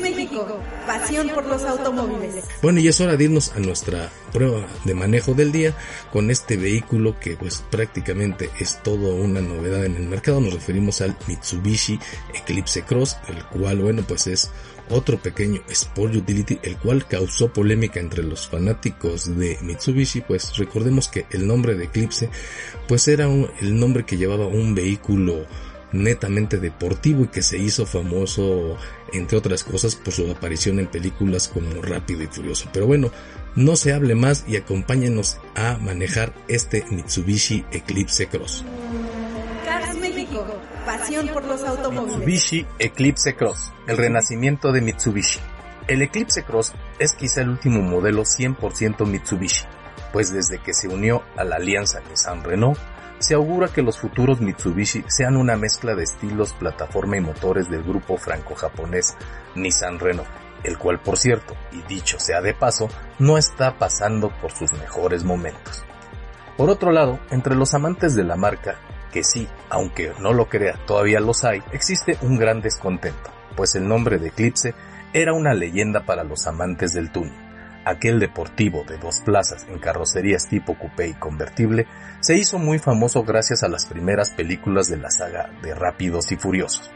México, 0.00 0.60
pasión 0.86 1.28
por 1.30 1.44
los 1.46 1.62
automóviles. 1.62 2.44
Bueno, 2.62 2.80
y 2.80 2.88
es 2.88 3.00
hora 3.00 3.16
de 3.16 3.24
irnos 3.24 3.52
a 3.52 3.58
nuestra 3.58 4.10
prueba 4.32 4.66
de 4.84 4.94
manejo 4.94 5.34
del 5.34 5.52
día 5.52 5.74
con 6.12 6.30
este 6.30 6.56
vehículo 6.56 7.18
que 7.18 7.36
pues 7.36 7.64
prácticamente 7.70 8.50
es 8.60 8.82
todo 8.82 9.14
una 9.14 9.40
novedad 9.40 9.84
en 9.84 9.96
el 9.96 10.06
mercado. 10.06 10.40
Nos 10.40 10.54
referimos 10.54 11.00
al 11.00 11.16
Mitsubishi 11.26 11.98
Eclipse 12.34 12.82
Cross, 12.82 13.16
el 13.28 13.44
cual, 13.46 13.78
bueno, 13.78 14.04
pues 14.06 14.26
es 14.26 14.50
otro 14.88 15.18
pequeño 15.18 15.62
Sport 15.68 16.14
Utility, 16.14 16.60
el 16.62 16.76
cual 16.76 17.06
causó 17.06 17.52
polémica 17.52 17.98
entre 17.98 18.22
los 18.22 18.46
fanáticos 18.46 19.36
de 19.36 19.58
Mitsubishi, 19.62 20.20
pues 20.20 20.56
recordemos 20.56 21.08
que 21.08 21.26
el 21.30 21.46
nombre 21.46 21.74
de 21.74 21.84
Eclipse, 21.84 22.30
pues 22.86 23.08
era 23.08 23.24
el 23.26 23.80
nombre 23.80 24.04
que 24.04 24.16
llevaba 24.16 24.46
un 24.46 24.74
vehículo 24.74 25.44
netamente 26.02 26.58
deportivo 26.58 27.24
y 27.24 27.28
que 27.28 27.42
se 27.42 27.58
hizo 27.58 27.86
famoso 27.86 28.76
entre 29.12 29.38
otras 29.38 29.64
cosas 29.64 29.96
por 29.96 30.12
su 30.12 30.30
aparición 30.30 30.78
en 30.78 30.86
películas 30.86 31.48
como 31.48 31.82
Rápido 31.82 32.22
y 32.22 32.26
Furioso. 32.26 32.68
Pero 32.72 32.86
bueno, 32.86 33.10
no 33.54 33.76
se 33.76 33.92
hable 33.92 34.14
más 34.14 34.44
y 34.46 34.56
acompáñenos 34.56 35.38
a 35.54 35.78
manejar 35.78 36.34
este 36.48 36.84
Mitsubishi 36.90 37.64
Eclipse 37.72 38.26
Cross. 38.26 38.64
Cars 39.64 39.96
México, 39.98 40.46
pasión 40.84 41.28
por 41.28 41.44
los 41.44 41.62
automóviles. 41.62 42.18
Mitsubishi 42.18 42.66
Eclipse 42.78 43.34
Cross, 43.34 43.72
el 43.86 43.96
renacimiento 43.96 44.72
de 44.72 44.80
Mitsubishi. 44.80 45.40
El 45.88 46.02
Eclipse 46.02 46.42
Cross 46.42 46.74
es 46.98 47.12
quizá 47.12 47.42
el 47.42 47.50
último 47.50 47.80
modelo 47.80 48.22
100% 48.22 49.06
Mitsubishi, 49.06 49.64
pues 50.12 50.32
desde 50.32 50.58
que 50.58 50.74
se 50.74 50.88
unió 50.88 51.22
a 51.36 51.44
la 51.44 51.56
alianza 51.56 52.00
Nissan-Renault, 52.00 52.76
se 53.18 53.34
augura 53.34 53.68
que 53.68 53.82
los 53.82 53.98
futuros 53.98 54.40
Mitsubishi 54.40 55.04
sean 55.08 55.36
una 55.36 55.56
mezcla 55.56 55.94
de 55.94 56.04
estilos, 56.04 56.52
plataforma 56.52 57.16
y 57.16 57.20
motores 57.20 57.68
del 57.68 57.82
grupo 57.82 58.16
franco-japonés 58.16 59.16
Nissan 59.54 59.98
Renault, 59.98 60.28
el 60.64 60.78
cual 60.78 61.00
por 61.00 61.16
cierto, 61.16 61.54
y 61.72 61.82
dicho 61.82 62.18
sea 62.18 62.40
de 62.40 62.54
paso, 62.54 62.88
no 63.18 63.38
está 63.38 63.78
pasando 63.78 64.30
por 64.40 64.52
sus 64.52 64.72
mejores 64.74 65.24
momentos. 65.24 65.84
Por 66.56 66.70
otro 66.70 66.90
lado, 66.90 67.18
entre 67.30 67.54
los 67.54 67.74
amantes 67.74 68.14
de 68.14 68.24
la 68.24 68.36
marca, 68.36 68.76
que 69.12 69.24
sí, 69.24 69.48
aunque 69.70 70.12
no 70.20 70.32
lo 70.32 70.48
crea, 70.48 70.78
todavía 70.86 71.20
los 71.20 71.44
hay, 71.44 71.62
existe 71.72 72.18
un 72.22 72.38
gran 72.38 72.60
descontento, 72.60 73.30
pues 73.56 73.74
el 73.74 73.88
nombre 73.88 74.18
de 74.18 74.28
Eclipse 74.28 74.74
era 75.12 75.32
una 75.32 75.54
leyenda 75.54 76.04
para 76.04 76.24
los 76.24 76.46
amantes 76.46 76.92
del 76.92 77.10
tuning 77.10 77.45
aquel 77.86 78.18
deportivo 78.18 78.84
de 78.84 78.98
dos 78.98 79.20
plazas 79.20 79.64
en 79.68 79.78
carrocerías 79.78 80.48
tipo 80.48 80.76
coupé 80.76 81.08
y 81.08 81.14
convertible, 81.14 81.86
se 82.20 82.36
hizo 82.36 82.58
muy 82.58 82.78
famoso 82.78 83.22
gracias 83.22 83.62
a 83.62 83.68
las 83.68 83.86
primeras 83.86 84.32
películas 84.32 84.88
de 84.88 84.98
la 84.98 85.10
saga 85.10 85.50
de 85.62 85.74
Rápidos 85.74 86.30
y 86.32 86.36
Furiosos. 86.36 86.90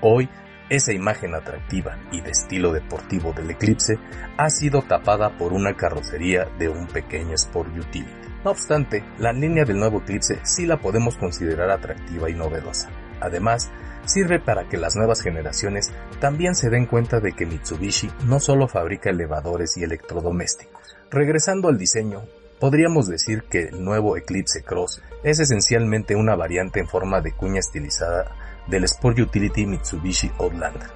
Hoy, 0.00 0.30
esa 0.68 0.92
imagen 0.92 1.34
atractiva 1.34 1.98
y 2.12 2.20
de 2.20 2.30
estilo 2.30 2.72
deportivo 2.72 3.32
del 3.32 3.50
Eclipse 3.50 3.98
ha 4.36 4.48
sido 4.50 4.82
tapada 4.82 5.36
por 5.36 5.52
una 5.52 5.74
carrocería 5.76 6.46
de 6.58 6.68
un 6.68 6.86
pequeño 6.86 7.34
Sport 7.34 7.76
Utility. 7.76 8.28
No 8.44 8.52
obstante, 8.52 9.04
la 9.18 9.32
línea 9.32 9.64
del 9.64 9.78
nuevo 9.78 9.98
Eclipse 9.98 10.38
sí 10.44 10.66
la 10.66 10.76
podemos 10.76 11.16
considerar 11.16 11.70
atractiva 11.70 12.30
y 12.30 12.34
novedosa. 12.34 12.88
Además, 13.20 13.70
sirve 14.06 14.40
para 14.40 14.68
que 14.68 14.76
las 14.76 14.96
nuevas 14.96 15.20
generaciones 15.20 15.92
también 16.20 16.54
se 16.54 16.70
den 16.70 16.86
cuenta 16.86 17.20
de 17.20 17.32
que 17.32 17.46
Mitsubishi 17.46 18.10
no 18.26 18.40
solo 18.40 18.68
fabrica 18.68 19.10
elevadores 19.10 19.76
y 19.76 19.84
electrodomésticos. 19.84 20.96
Regresando 21.10 21.68
al 21.68 21.78
diseño, 21.78 22.24
podríamos 22.58 23.06
decir 23.08 23.44
que 23.44 23.64
el 23.64 23.84
nuevo 23.84 24.16
Eclipse 24.16 24.62
Cross 24.62 25.02
es 25.22 25.40
esencialmente 25.40 26.16
una 26.16 26.34
variante 26.36 26.80
en 26.80 26.88
forma 26.88 27.20
de 27.20 27.32
cuña 27.32 27.60
estilizada 27.60 28.32
del 28.66 28.84
Sport 28.84 29.18
Utility 29.18 29.66
Mitsubishi 29.66 30.30
Outlander. 30.38 30.90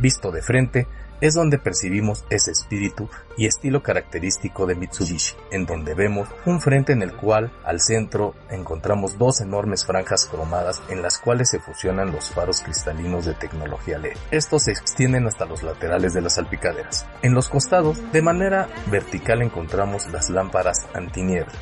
Visto 0.00 0.30
de 0.30 0.42
frente, 0.42 0.86
es 1.20 1.34
donde 1.34 1.58
percibimos 1.58 2.24
ese 2.30 2.50
espíritu 2.50 3.08
y 3.36 3.46
estilo 3.46 3.82
característico 3.82 4.66
de 4.66 4.74
Mitsubishi, 4.74 5.34
en 5.50 5.66
donde 5.66 5.94
vemos 5.94 6.28
un 6.44 6.60
frente 6.60 6.92
en 6.92 7.02
el 7.02 7.12
cual 7.12 7.52
al 7.64 7.80
centro 7.80 8.34
encontramos 8.50 9.18
dos 9.18 9.40
enormes 9.40 9.84
franjas 9.84 10.26
cromadas 10.26 10.82
en 10.88 11.02
las 11.02 11.18
cuales 11.18 11.50
se 11.50 11.60
fusionan 11.60 12.12
los 12.12 12.30
faros 12.30 12.62
cristalinos 12.62 13.24
de 13.24 13.34
tecnología 13.34 13.98
LED. 13.98 14.16
Estos 14.30 14.64
se 14.64 14.72
extienden 14.72 15.26
hasta 15.26 15.44
los 15.44 15.62
laterales 15.62 16.12
de 16.14 16.22
las 16.22 16.34
salpicaderas. 16.34 17.06
En 17.22 17.34
los 17.34 17.48
costados, 17.48 18.00
de 18.12 18.22
manera 18.22 18.68
vertical 18.90 19.42
encontramos 19.42 20.06
las 20.08 20.30
lámparas 20.30 20.86
antiniebla, 20.94 21.52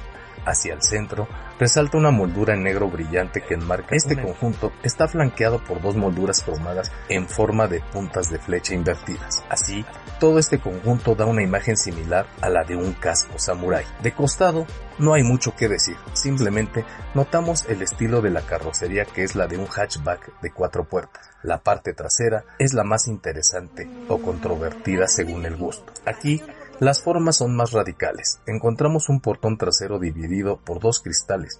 hacia 0.46 0.74
el 0.74 0.82
centro, 0.82 1.28
resalta 1.58 1.98
una 1.98 2.10
moldura 2.10 2.54
en 2.54 2.62
negro 2.62 2.88
brillante 2.88 3.42
que 3.42 3.54
enmarca 3.54 3.96
este 3.96 4.20
conjunto. 4.20 4.72
Está 4.82 5.08
flanqueado 5.08 5.62
por 5.64 5.80
dos 5.80 5.96
molduras 5.96 6.42
cromadas 6.42 6.92
en 7.08 7.28
forma 7.28 7.66
de 7.68 7.80
puntas 7.80 8.30
de 8.30 8.38
flecha 8.38 8.74
invertidas. 8.74 9.44
Así, 9.48 9.84
todo 10.20 10.38
este 10.38 10.58
conjunto 10.58 11.14
da 11.14 11.26
una 11.26 11.42
imagen 11.42 11.76
similar 11.76 12.26
a 12.40 12.48
la 12.48 12.64
de 12.64 12.76
un 12.76 12.92
casco 12.92 13.38
samurai. 13.38 13.84
De 14.02 14.12
costado, 14.12 14.66
no 14.98 15.14
hay 15.14 15.22
mucho 15.22 15.54
que 15.54 15.68
decir, 15.68 15.96
simplemente 16.12 16.84
notamos 17.14 17.64
el 17.68 17.82
estilo 17.82 18.20
de 18.22 18.30
la 18.30 18.42
carrocería 18.42 19.04
que 19.04 19.24
es 19.24 19.34
la 19.34 19.46
de 19.46 19.58
un 19.58 19.66
hatchback 19.66 20.40
de 20.40 20.50
cuatro 20.50 20.84
puertas. 20.84 21.30
La 21.42 21.58
parte 21.58 21.92
trasera 21.92 22.44
es 22.58 22.72
la 22.72 22.84
más 22.84 23.06
interesante 23.06 23.88
o 24.08 24.18
controvertida 24.20 25.08
según 25.08 25.44
el 25.44 25.56
gusto. 25.56 25.92
Aquí 26.06 26.42
las 26.80 27.02
formas 27.02 27.36
son 27.36 27.54
más 27.54 27.72
radicales. 27.72 28.40
Encontramos 28.46 29.08
un 29.08 29.20
portón 29.20 29.56
trasero 29.58 29.98
dividido 29.98 30.58
por 30.58 30.80
dos 30.80 31.00
cristales. 31.00 31.58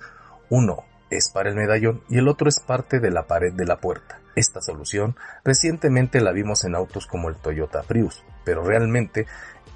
Uno 0.51 0.85
es 1.11 1.31
para 1.31 1.51
el 1.51 1.57
medallón 1.57 2.03
y 2.09 2.19
el 2.19 2.29
otro 2.29 2.49
es 2.49 2.61
parte 2.61 3.01
de 3.01 3.11
la 3.11 3.27
pared 3.27 3.53
de 3.53 3.67
la 3.67 3.79
puerta. 3.79 4.21
Esta 4.35 4.61
solución 4.61 5.17
recientemente 5.45 6.21
la 6.21 6.33
vimos 6.33 6.65
en 6.65 6.75
autos 6.75 7.07
como 7.07 7.29
el 7.29 7.37
Toyota 7.37 7.83
Prius, 7.83 8.25
pero 8.45 8.65
realmente 8.65 9.27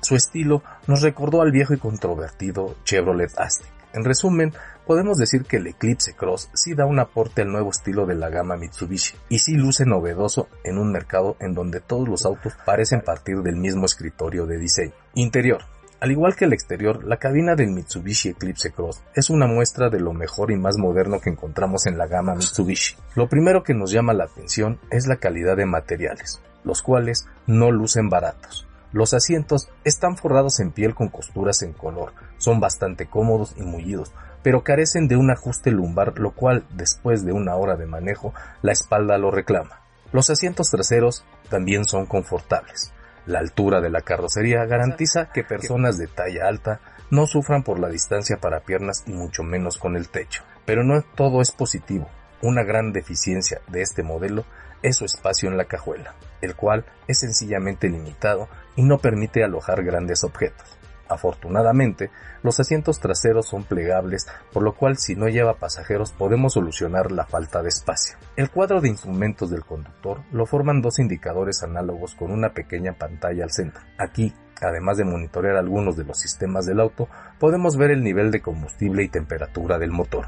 su 0.00 0.16
estilo 0.16 0.62
nos 0.86 1.02
recordó 1.02 1.42
al 1.42 1.52
viejo 1.52 1.74
y 1.74 1.78
controvertido 1.78 2.76
Chevrolet 2.84 3.38
Aztec. 3.38 3.77
En 3.98 4.04
resumen, 4.04 4.52
podemos 4.86 5.18
decir 5.18 5.42
que 5.42 5.56
el 5.56 5.66
Eclipse 5.66 6.14
Cross 6.14 6.50
sí 6.54 6.74
da 6.74 6.86
un 6.86 7.00
aporte 7.00 7.42
al 7.42 7.50
nuevo 7.50 7.70
estilo 7.70 8.06
de 8.06 8.14
la 8.14 8.28
gama 8.28 8.56
Mitsubishi 8.56 9.16
y 9.28 9.40
sí 9.40 9.54
luce 9.54 9.86
novedoso 9.86 10.46
en 10.62 10.78
un 10.78 10.92
mercado 10.92 11.36
en 11.40 11.52
donde 11.52 11.80
todos 11.80 12.08
los 12.08 12.24
autos 12.24 12.52
parecen 12.64 13.00
partir 13.00 13.38
del 13.38 13.56
mismo 13.56 13.86
escritorio 13.86 14.46
de 14.46 14.56
diseño. 14.56 14.92
Interior. 15.14 15.62
Al 15.98 16.12
igual 16.12 16.36
que 16.36 16.44
el 16.44 16.52
exterior, 16.52 17.02
la 17.02 17.16
cabina 17.16 17.56
del 17.56 17.72
Mitsubishi 17.72 18.28
Eclipse 18.28 18.70
Cross 18.70 19.02
es 19.16 19.30
una 19.30 19.48
muestra 19.48 19.90
de 19.90 19.98
lo 19.98 20.12
mejor 20.12 20.52
y 20.52 20.56
más 20.56 20.78
moderno 20.78 21.20
que 21.20 21.30
encontramos 21.30 21.86
en 21.86 21.98
la 21.98 22.06
gama 22.06 22.36
Mitsubishi. 22.36 22.94
Lo 23.16 23.28
primero 23.28 23.64
que 23.64 23.74
nos 23.74 23.90
llama 23.90 24.12
la 24.12 24.26
atención 24.26 24.78
es 24.92 25.08
la 25.08 25.16
calidad 25.16 25.56
de 25.56 25.66
materiales, 25.66 26.40
los 26.62 26.82
cuales 26.82 27.26
no 27.48 27.72
lucen 27.72 28.08
baratos. 28.08 28.67
Los 28.92 29.12
asientos 29.12 29.68
están 29.84 30.16
forrados 30.16 30.60
en 30.60 30.72
piel 30.72 30.94
con 30.94 31.08
costuras 31.08 31.62
en 31.62 31.72
color, 31.72 32.12
son 32.38 32.58
bastante 32.58 33.06
cómodos 33.06 33.54
y 33.56 33.62
mullidos, 33.62 34.12
pero 34.42 34.64
carecen 34.64 35.08
de 35.08 35.16
un 35.16 35.30
ajuste 35.30 35.70
lumbar, 35.70 36.18
lo 36.18 36.30
cual, 36.30 36.64
después 36.70 37.24
de 37.24 37.32
una 37.32 37.54
hora 37.56 37.76
de 37.76 37.86
manejo, 37.86 38.32
la 38.62 38.72
espalda 38.72 39.18
lo 39.18 39.30
reclama. 39.30 39.82
Los 40.10 40.30
asientos 40.30 40.70
traseros 40.70 41.24
también 41.50 41.84
son 41.84 42.06
confortables. 42.06 42.92
La 43.26 43.40
altura 43.40 43.82
de 43.82 43.90
la 43.90 44.00
carrocería 44.00 44.64
garantiza 44.64 45.30
que 45.34 45.44
personas 45.44 45.98
de 45.98 46.06
talla 46.06 46.48
alta 46.48 46.80
no 47.10 47.26
sufran 47.26 47.62
por 47.62 47.78
la 47.78 47.88
distancia 47.88 48.38
para 48.38 48.60
piernas 48.60 49.04
y 49.06 49.12
mucho 49.12 49.42
menos 49.42 49.76
con 49.76 49.96
el 49.96 50.08
techo. 50.08 50.42
Pero 50.64 50.82
no 50.82 51.02
todo 51.14 51.42
es 51.42 51.52
positivo. 51.52 52.08
Una 52.40 52.62
gran 52.62 52.92
deficiencia 52.92 53.60
de 53.68 53.82
este 53.82 54.02
modelo 54.02 54.46
es 54.82 54.96
su 54.96 55.04
espacio 55.04 55.48
en 55.48 55.56
la 55.56 55.66
cajuela, 55.66 56.14
el 56.40 56.54
cual 56.54 56.84
es 57.06 57.18
sencillamente 57.20 57.88
limitado 57.88 58.48
y 58.76 58.82
no 58.82 58.98
permite 58.98 59.44
alojar 59.44 59.82
grandes 59.82 60.24
objetos. 60.24 60.78
Afortunadamente, 61.08 62.10
los 62.42 62.60
asientos 62.60 63.00
traseros 63.00 63.48
son 63.48 63.64
plegables, 63.64 64.26
por 64.52 64.62
lo 64.62 64.74
cual 64.74 64.98
si 64.98 65.16
no 65.16 65.28
lleva 65.28 65.54
pasajeros 65.54 66.12
podemos 66.12 66.52
solucionar 66.52 67.10
la 67.10 67.24
falta 67.24 67.62
de 67.62 67.70
espacio. 67.70 68.16
El 68.36 68.50
cuadro 68.50 68.80
de 68.80 68.88
instrumentos 68.88 69.50
del 69.50 69.64
conductor 69.64 70.20
lo 70.32 70.44
forman 70.44 70.82
dos 70.82 70.98
indicadores 70.98 71.62
análogos 71.62 72.14
con 72.14 72.30
una 72.30 72.50
pequeña 72.50 72.92
pantalla 72.92 73.44
al 73.44 73.52
centro. 73.52 73.82
Aquí, 73.96 74.34
además 74.60 74.98
de 74.98 75.04
monitorear 75.04 75.56
algunos 75.56 75.96
de 75.96 76.04
los 76.04 76.18
sistemas 76.18 76.66
del 76.66 76.80
auto, 76.80 77.08
podemos 77.38 77.76
ver 77.76 77.90
el 77.90 78.04
nivel 78.04 78.30
de 78.30 78.42
combustible 78.42 79.02
y 79.02 79.08
temperatura 79.08 79.78
del 79.78 79.90
motor. 79.90 80.26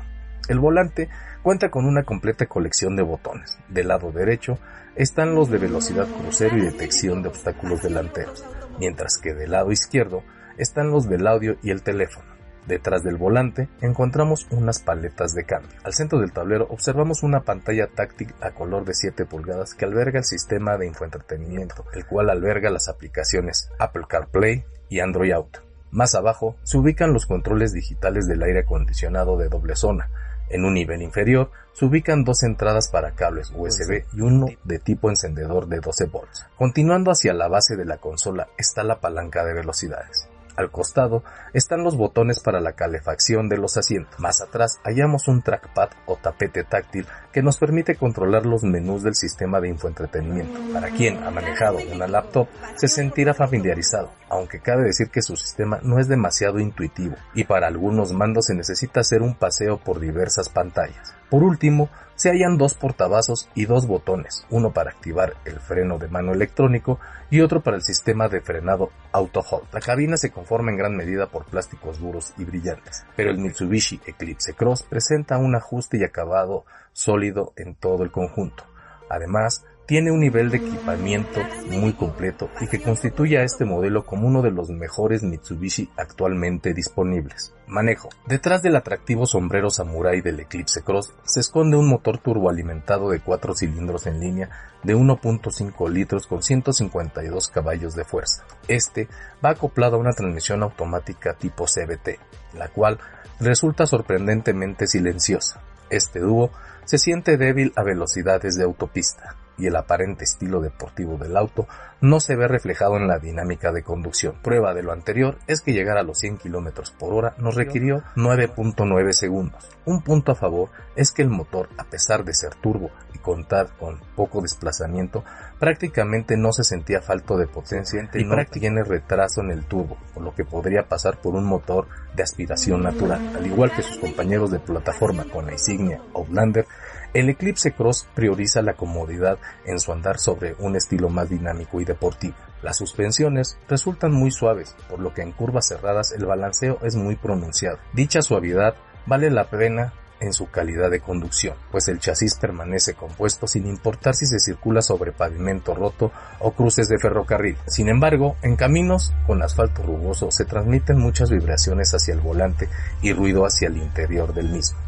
El 0.51 0.59
volante 0.59 1.09
cuenta 1.45 1.71
con 1.71 1.87
una 1.87 2.03
completa 2.03 2.47
colección 2.47 2.97
de 2.97 3.05
botones. 3.05 3.57
Del 3.69 3.87
lado 3.87 4.11
derecho 4.11 4.59
están 4.97 5.37
los 5.37 5.49
de 5.49 5.59
velocidad 5.59 6.09
crucero 6.09 6.57
y 6.59 6.63
detección 6.63 7.23
de 7.23 7.29
obstáculos 7.29 7.83
delanteros, 7.83 8.45
mientras 8.81 9.17
que 9.19 9.33
del 9.33 9.53
lado 9.53 9.71
izquierdo 9.71 10.25
están 10.59 10.91
los 10.91 11.09
del 11.09 11.29
audio 11.29 11.57
y 11.63 11.71
el 11.71 11.85
teléfono. 11.85 12.27
Detrás 12.67 13.05
del 13.05 13.17
volante 13.17 13.69
encontramos 13.81 14.49
unas 14.51 14.81
paletas 14.81 15.35
de 15.35 15.45
cambio. 15.45 15.71
Al 15.85 15.95
centro 15.95 16.19
del 16.19 16.33
tablero 16.33 16.67
observamos 16.69 17.23
una 17.23 17.43
pantalla 17.43 17.87
táctil 17.87 18.35
a 18.41 18.51
color 18.51 18.85
de 18.85 18.95
7 18.95 19.27
pulgadas 19.27 19.75
que 19.75 19.85
alberga 19.85 20.19
el 20.19 20.25
sistema 20.25 20.77
de 20.79 20.89
infoentretenimiento, 20.89 21.85
el 21.95 22.07
cual 22.07 22.29
alberga 22.29 22.71
las 22.71 22.89
aplicaciones 22.89 23.71
Apple 23.79 24.07
CarPlay 24.09 24.65
y 24.89 24.99
Android 24.99 25.31
Auto. 25.31 25.61
Más 25.93 26.17
abajo 26.17 26.57
se 26.65 26.79
ubican 26.79 27.13
los 27.13 27.27
controles 27.27 27.73
digitales 27.73 28.27
del 28.27 28.43
aire 28.43 28.61
acondicionado 28.61 29.37
de 29.37 29.49
doble 29.49 29.75
zona. 29.75 30.09
En 30.51 30.65
un 30.65 30.75
nivel 30.75 31.01
inferior 31.03 31.51
se 31.73 31.85
ubican 31.85 32.25
dos 32.25 32.43
entradas 32.43 32.89
para 32.89 33.13
cables 33.13 33.53
USB 33.57 34.05
y 34.13 34.21
uno 34.21 34.47
de 34.65 34.79
tipo 34.79 35.09
encendedor 35.09 35.69
de 35.69 35.81
12 35.81 36.07
volts. 36.07 36.47
Continuando 36.57 37.11
hacia 37.11 37.33
la 37.33 37.49
base 37.49 37.77
de 37.77 37.85
la 37.85 37.99
consola 37.99 38.49
está 38.59 38.83
la 38.83 39.01
palanca 39.01 39.45
de 39.45 39.55
velocidades. 39.55 40.29
Al 40.61 40.71
costado 40.71 41.25
están 41.55 41.83
los 41.83 41.97
botones 41.97 42.41
para 42.41 42.61
la 42.61 42.75
calefacción 42.75 43.49
de 43.49 43.57
los 43.57 43.79
asientos. 43.79 44.21
Más 44.21 44.43
atrás 44.43 44.79
hallamos 44.85 45.27
un 45.27 45.41
trackpad 45.41 45.89
o 46.05 46.17
tapete 46.17 46.65
táctil 46.65 47.07
que 47.33 47.43
nos 47.43 47.57
permite 47.57 47.97
controlar 47.97 48.45
los 48.45 48.63
menús 48.63 49.03
del 49.03 49.15
sistema 49.15 49.59
de 49.59 49.71
infoentretenimiento. 49.71 50.61
Para 50.75 50.91
quien 50.91 51.23
ha 51.25 51.31
manejado 51.31 51.79
una 51.91 52.07
laptop 52.07 52.47
se 52.77 52.89
sentirá 52.89 53.33
familiarizado, 53.33 54.13
aunque 54.29 54.61
cabe 54.61 54.85
decir 54.85 55.09
que 55.09 55.23
su 55.23 55.35
sistema 55.35 55.81
no 55.83 55.99
es 55.99 56.09
demasiado 56.09 56.59
intuitivo 56.59 57.17
y 57.35 57.45
para 57.45 57.67
algunos 57.67 58.13
mandos 58.13 58.45
se 58.45 58.55
necesita 58.55 59.01
hacer 59.01 59.23
un 59.23 59.37
paseo 59.37 59.79
por 59.79 59.99
diversas 59.99 60.51
pantallas. 60.51 61.15
Por 61.31 61.43
último, 61.43 61.89
se 62.21 62.29
hallan 62.29 62.59
dos 62.59 62.75
portavasos 62.75 63.49
y 63.55 63.65
dos 63.65 63.87
botones, 63.87 64.45
uno 64.51 64.75
para 64.75 64.91
activar 64.91 65.39
el 65.47 65.59
freno 65.59 65.97
de 65.97 66.09
mano 66.09 66.35
electrónico 66.35 67.01
y 67.31 67.41
otro 67.41 67.63
para 67.63 67.79
el 67.79 67.83
sistema 67.83 68.29
de 68.29 68.43
frenado 68.43 68.91
auto 69.11 69.41
hold. 69.41 69.73
La 69.73 69.81
cabina 69.81 70.19
se 70.19 70.31
conforma 70.31 70.71
en 70.71 70.77
gran 70.77 70.95
medida 70.95 71.29
por 71.29 71.47
plásticos 71.47 71.99
duros 71.99 72.35
y 72.37 72.45
brillantes, 72.45 73.07
pero 73.17 73.31
el 73.31 73.39
Mitsubishi 73.39 74.03
Eclipse 74.05 74.53
Cross 74.53 74.83
presenta 74.83 75.39
un 75.39 75.57
ajuste 75.57 75.97
y 75.97 76.05
acabado 76.05 76.67
sólido 76.93 77.55
en 77.57 77.75
todo 77.75 78.05
el 78.05 78.11
conjunto. 78.11 78.65
Además, 79.09 79.65
tiene 79.91 80.13
un 80.13 80.21
nivel 80.21 80.51
de 80.51 80.59
equipamiento 80.59 81.41
muy 81.69 81.95
completo 81.95 82.49
y 82.61 82.69
que 82.69 82.81
constituye 82.81 83.39
a 83.39 83.43
este 83.43 83.65
modelo 83.65 84.07
como 84.07 84.29
uno 84.29 84.41
de 84.41 84.53
los 84.53 84.71
mejores 84.71 85.25
Mitsubishi 85.25 85.91
actualmente 85.97 86.73
disponibles. 86.75 87.53
Manejo. 87.67 88.09
Detrás 88.25 88.63
del 88.63 88.77
atractivo 88.77 89.27
sombrero 89.27 89.69
samurai 89.69 90.21
del 90.21 90.39
Eclipse 90.39 90.83
Cross 90.83 91.13
se 91.25 91.41
esconde 91.41 91.77
un 91.77 91.89
motor 91.89 92.19
turboalimentado 92.19 93.11
de 93.11 93.19
4 93.19 93.57
cilindros 93.57 94.07
en 94.07 94.21
línea 94.21 94.51
de 94.85 94.95
1.5 94.95 95.91
litros 95.91 96.29
con 96.29 96.45
152 96.45 97.49
caballos 97.49 97.97
de 97.97 98.05
fuerza. 98.05 98.45
Este 98.69 99.09
va 99.45 99.51
acoplado 99.51 99.97
a 99.97 99.99
una 99.99 100.13
transmisión 100.13 100.63
automática 100.63 101.35
tipo 101.35 101.65
CBT, 101.65 102.11
la 102.57 102.69
cual 102.69 103.01
resulta 103.41 103.87
sorprendentemente 103.87 104.87
silenciosa. 104.87 105.61
Este 105.91 106.21
dúo 106.21 106.53
se 106.85 106.97
siente 106.97 107.37
débil 107.37 107.73
a 107.75 107.83
velocidades 107.83 108.57
de 108.57 108.63
autopista 108.63 109.35
y 109.59 109.67
el 109.67 109.77
aparente 109.77 110.25
estilo 110.25 110.61
deportivo 110.61 111.19
del 111.19 111.37
auto 111.37 111.67
no 112.01 112.19
se 112.21 112.35
ve 112.35 112.49
reflejado 112.49 112.97
en 112.97 113.07
la 113.07 113.19
dinámica 113.19 113.73
de 113.73 113.83
conducción. 113.83 114.37
Prueba 114.43 114.73
de 114.73 114.83
lo 114.83 114.93
anterior 114.93 115.37
es 115.47 115.61
que 115.61 115.73
llegar 115.73 115.99
a 115.99 116.03
los 116.03 116.19
100 116.19 116.39
km 116.39 116.93
por 116.99 117.13
hora 117.13 117.35
nos 117.39 117.57
requirió 117.57 118.03
9.9 118.17 119.13
segundos. 119.13 119.69
Un 119.85 120.03
punto 120.03 120.33
a 120.33 120.35
favor 120.35 120.71
es 120.97 121.13
que 121.13 121.23
el 121.23 121.29
motor, 121.29 121.69
a 121.77 121.85
pesar 121.85 122.25
de 122.25 122.33
ser 122.33 122.55
turbo 122.55 122.91
y 123.15 123.19
contar 123.19 123.77
con 123.79 124.01
poco 124.17 124.41
desplazamiento, 124.41 125.25
prácticamente 125.59 126.37
no 126.37 126.53
se 126.53 126.65
sentía 126.65 127.03
falto 127.03 127.37
de 127.37 127.47
potencia 127.47 128.09
y 128.15 128.25
no 128.25 128.37
tiene 128.47 128.83
retraso 128.83 129.43
en 129.43 129.51
el 129.51 129.65
turbo, 129.67 129.99
por 130.15 130.23
lo 130.23 130.35
que 130.35 130.45
podría 130.45 130.89
pasar 130.89 131.21
por 131.21 131.35
un 131.35 131.45
motor 131.45 131.87
de 132.15 132.23
aspiración 132.23 132.83
natural. 132.83 133.21
Al 133.37 133.47
igual 133.47 133.73
que 133.73 133.83
sus 133.83 133.99
compañeros 133.99 134.51
de 134.51 134.59
plataforma 134.59 135.25
con 135.25 135.47
la 135.47 135.53
insignia 135.53 136.01
Outlander, 136.15 136.67
el 137.15 137.29
Eclipse 137.29 137.73
Cross 137.73 138.07
prioriza 138.15 138.63
la 138.63 138.75
comodidad 138.75 139.39
en 139.65 139.81
su 139.81 139.93
andar 139.93 140.19
sobre 140.19 140.55
un 140.59 140.77
estilo 140.77 141.09
más 141.09 141.29
dinámico 141.29 141.81
y 141.81 141.85
deportivo. 141.85 142.37
Las 142.63 142.77
suspensiones 142.77 143.59
resultan 143.69 144.13
muy 144.13 144.31
suaves, 144.31 144.77
por 144.89 145.01
lo 145.01 145.15
que 145.15 145.23
en 145.23 145.33
curvas 145.33 145.69
cerradas 145.69 146.13
el 146.13 146.27
balanceo 146.27 146.79
es 146.83 146.95
muy 146.95 147.17
pronunciado. 147.17 147.79
Dicha 147.93 148.23
suavidad 148.23 148.75
vale 149.07 149.31
la 149.31 149.49
pena 149.49 149.93
en 150.21 150.33
su 150.35 150.51
calidad 150.51 150.91
de 150.91 151.01
conducción, 151.01 151.57
pues 151.73 151.89
el 151.89 151.99
chasis 151.99 152.35
permanece 152.35 152.95
compuesto 152.95 153.47
sin 153.47 153.67
importar 153.67 154.15
si 154.15 154.27
se 154.27 154.39
circula 154.39 154.83
sobre 154.83 155.13
pavimento 155.13 155.75
roto 155.75 156.13
o 156.39 156.53
cruces 156.53 156.89
de 156.89 156.99
ferrocarril. 156.99 157.57
Sin 157.67 157.89
embargo, 157.89 158.37
en 158.43 158.57
caminos 158.57 159.13
con 159.27 159.43
asfalto 159.43 159.83
rugoso 159.83 160.31
se 160.31 160.45
transmiten 160.45 160.99
muchas 160.99 161.31
vibraciones 161.31 161.93
hacia 161.95 162.15
el 162.15 162.21
volante 162.21 162.69
y 163.01 163.13
ruido 163.13 163.47
hacia 163.47 163.69
el 163.69 163.79
interior 163.79 164.35
del 164.35 164.51
mismo. 164.51 164.79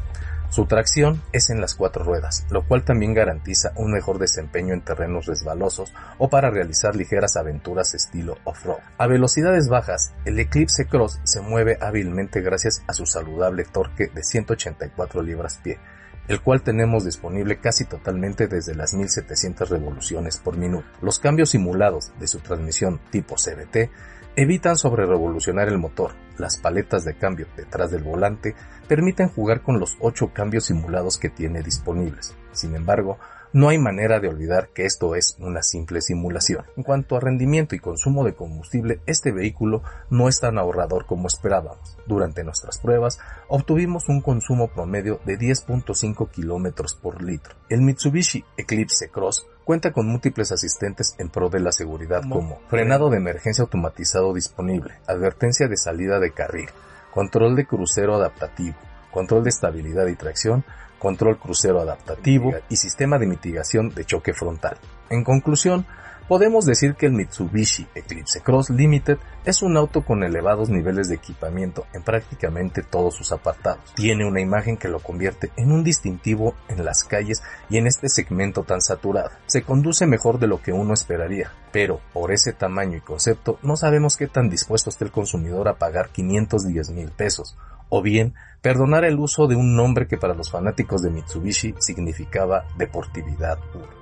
Su 0.53 0.67
tracción 0.67 1.23
es 1.33 1.49
en 1.49 1.63
las 1.63 1.75
cuatro 1.75 2.05
ruedas, 2.05 2.45
lo 2.51 2.69
cual 2.69 2.85
también 2.85 3.15
garantiza 3.15 3.73
un 3.75 3.91
mejor 3.91 4.19
desempeño 4.19 4.75
en 4.75 4.83
terrenos 4.83 5.25
resbalosos 5.25 5.95
o 6.19 6.29
para 6.29 6.51
realizar 6.51 6.95
ligeras 6.95 7.37
aventuras 7.39 7.95
estilo 7.95 8.37
off-road. 8.45 8.81
A 8.99 9.07
velocidades 9.07 9.71
bajas, 9.71 10.13
el 10.27 10.39
Eclipse 10.39 10.85
Cross 10.85 11.21
se 11.25 11.41
mueve 11.41 11.79
hábilmente 11.81 12.43
gracias 12.43 12.83
a 12.87 12.93
su 12.93 13.07
saludable 13.07 13.65
torque 13.65 14.09
de 14.09 14.23
184 14.23 15.23
libras-pie, 15.23 15.79
el 16.29 16.43
cual 16.43 16.61
tenemos 16.61 17.07
disponible 17.07 17.59
casi 17.59 17.87
totalmente 17.87 18.47
desde 18.47 18.75
las 18.75 18.93
1700 18.93 19.71
revoluciones 19.71 20.37
por 20.37 20.59
minuto. 20.59 20.87
Los 21.01 21.19
cambios 21.19 21.49
simulados 21.49 22.13
de 22.21 22.27
su 22.27 22.41
transmisión 22.41 23.01
tipo 23.11 23.37
CVT 23.37 23.91
evitan 24.37 24.77
sobrerevolucionar 24.77 25.69
el 25.69 25.79
motor. 25.79 26.13
Las 26.39 26.57
paletas 26.57 27.05
de 27.05 27.15
cambio 27.15 27.47
detrás 27.57 27.91
del 27.91 28.03
volante 28.03 28.55
permiten 28.89 29.29
jugar 29.29 29.63
con 29.63 29.79
los 29.79 29.97
8 30.01 30.33
cambios 30.33 30.67
simulados 30.67 31.19
que 31.19 31.29
tiene 31.29 31.63
disponibles. 31.63 32.35
Sin 32.53 32.75
embargo, 32.75 33.19
no 33.55 33.69
hay 33.69 33.77
manera 33.77 34.19
de 34.19 34.29
olvidar 34.29 34.71
que 34.71 34.87
esto 34.87 35.15
es 35.15 35.37
una 35.39 35.63
simple 35.63 36.01
simulación. 36.01 36.65
En 36.75 36.85
cuanto 36.85 37.17
a 37.17 37.21
rendimiento 37.21 37.75
y 37.75 37.81
consumo 37.81 38.25
de 38.25 38.35
combustible, 38.35 39.01
este 39.05 39.31
vehículo 39.31 39.83
no 40.09 40.29
es 40.29 40.41
tan 40.41 40.57
ahorrador 40.57 41.05
como 41.05 41.27
esperábamos. 41.29 41.99
Durante 42.07 42.45
nuestras 42.45 42.79
pruebas, 42.79 43.19
obtuvimos 43.49 44.09
un 44.09 44.23
consumo 44.23 44.69
promedio 44.69 45.21
de 45.27 45.39
10.5 45.39 46.31
km 46.31 46.99
por 47.03 47.23
litro. 47.23 47.55
El 47.69 47.83
Mitsubishi 47.83 48.43
Eclipse 48.57 49.11
Cross 49.11 49.47
cuenta 49.65 49.93
con 49.93 50.07
múltiples 50.07 50.53
asistentes 50.53 51.15
en 51.19 51.29
pro 51.29 51.49
de 51.49 51.61
la 51.61 51.73
seguridad 51.73 52.23
como 52.29 52.61
frenado 52.69 53.11
de 53.11 53.19
emergencia 53.19 53.63
automatizado 53.63 54.35
disponible, 54.35 54.95
advertencia 55.07 55.69
de 55.69 55.77
salida 55.77 56.19
de 56.19 56.33
carril, 56.33 56.69
control 57.13 57.57
de 57.57 57.67
crucero 57.67 58.15
adaptativo, 58.15 58.77
control 59.11 59.45
de 59.45 59.51
estabilidad 59.51 60.07
y 60.07 60.17
tracción, 60.17 60.65
control 60.99 61.39
crucero 61.39 61.81
adaptativo 61.81 62.53
y 62.69 62.77
sistema 62.77 63.19
de 63.19 63.27
mitigación 63.27 63.91
de 63.91 64.05
choque 64.05 64.33
frontal. 64.33 64.79
En 65.11 65.25
conclusión, 65.25 65.87
podemos 66.29 66.65
decir 66.65 66.95
que 66.95 67.07
el 67.07 67.13
Mitsubishi 67.13 67.87
Eclipse 67.95 68.41
Cross 68.41 68.71
Limited 68.71 69.19
es 69.45 69.63
un 69.63 69.77
auto 69.77 70.03
con 70.03 70.23
elevados 70.23 70.71
niveles 70.71 71.09
de 71.09 71.17
equipamiento 71.17 71.87
en 71.93 72.03
prácticamente 72.03 72.83
todos 72.83 73.15
sus 73.15 73.33
apartados. 73.33 73.93
Tiene 73.95 74.27
una 74.27 74.41
imagen 74.41 74.77
que 74.77 74.89
lo 74.89 75.01
convierte 75.01 75.51
en 75.57 75.73
un 75.73 75.85
distintivo 75.85 76.55
en 76.69 76.85
las 76.85 77.05
calles 77.05 77.43
y 77.69 77.79
en 77.79 77.87
este 77.87 78.09
segmento 78.09 78.63
tan 78.63 78.81
saturado. 78.81 79.31
Se 79.47 79.63
conduce 79.63 80.07
mejor 80.07 80.39
de 80.39 80.47
lo 80.47 80.63
que 80.63 80.73
uno 80.73 80.95
esperaría, 80.95 81.53
pero 81.73 82.01
por 82.13 82.33
ese 82.33 82.53
tamaño 82.53 82.97
y 82.97 83.01
concepto 83.01 83.59
no 83.63 83.77
sabemos 83.77 84.17
qué 84.17 84.27
tan 84.27 84.49
dispuesto 84.49 84.91
está 84.91 85.05
el 85.05 85.13
consumidor 85.13 85.69
a 85.69 85.77
pagar 85.77 86.11
510 86.11 86.91
mil 86.91 87.11
pesos, 87.11 87.57
o 87.89 88.03
bien 88.03 88.35
perdonar 88.61 89.05
el 89.05 89.19
uso 89.19 89.47
de 89.49 89.57
un 89.57 89.77
nombre 89.77 90.07
que 90.07 90.17
para 90.17 90.35
los 90.35 90.51
fanáticos 90.51 91.03
de 91.03 91.11
Mitsubishi 91.11 91.75
significaba 91.79 92.65
deportividad 92.79 93.59
pura. 93.73 94.02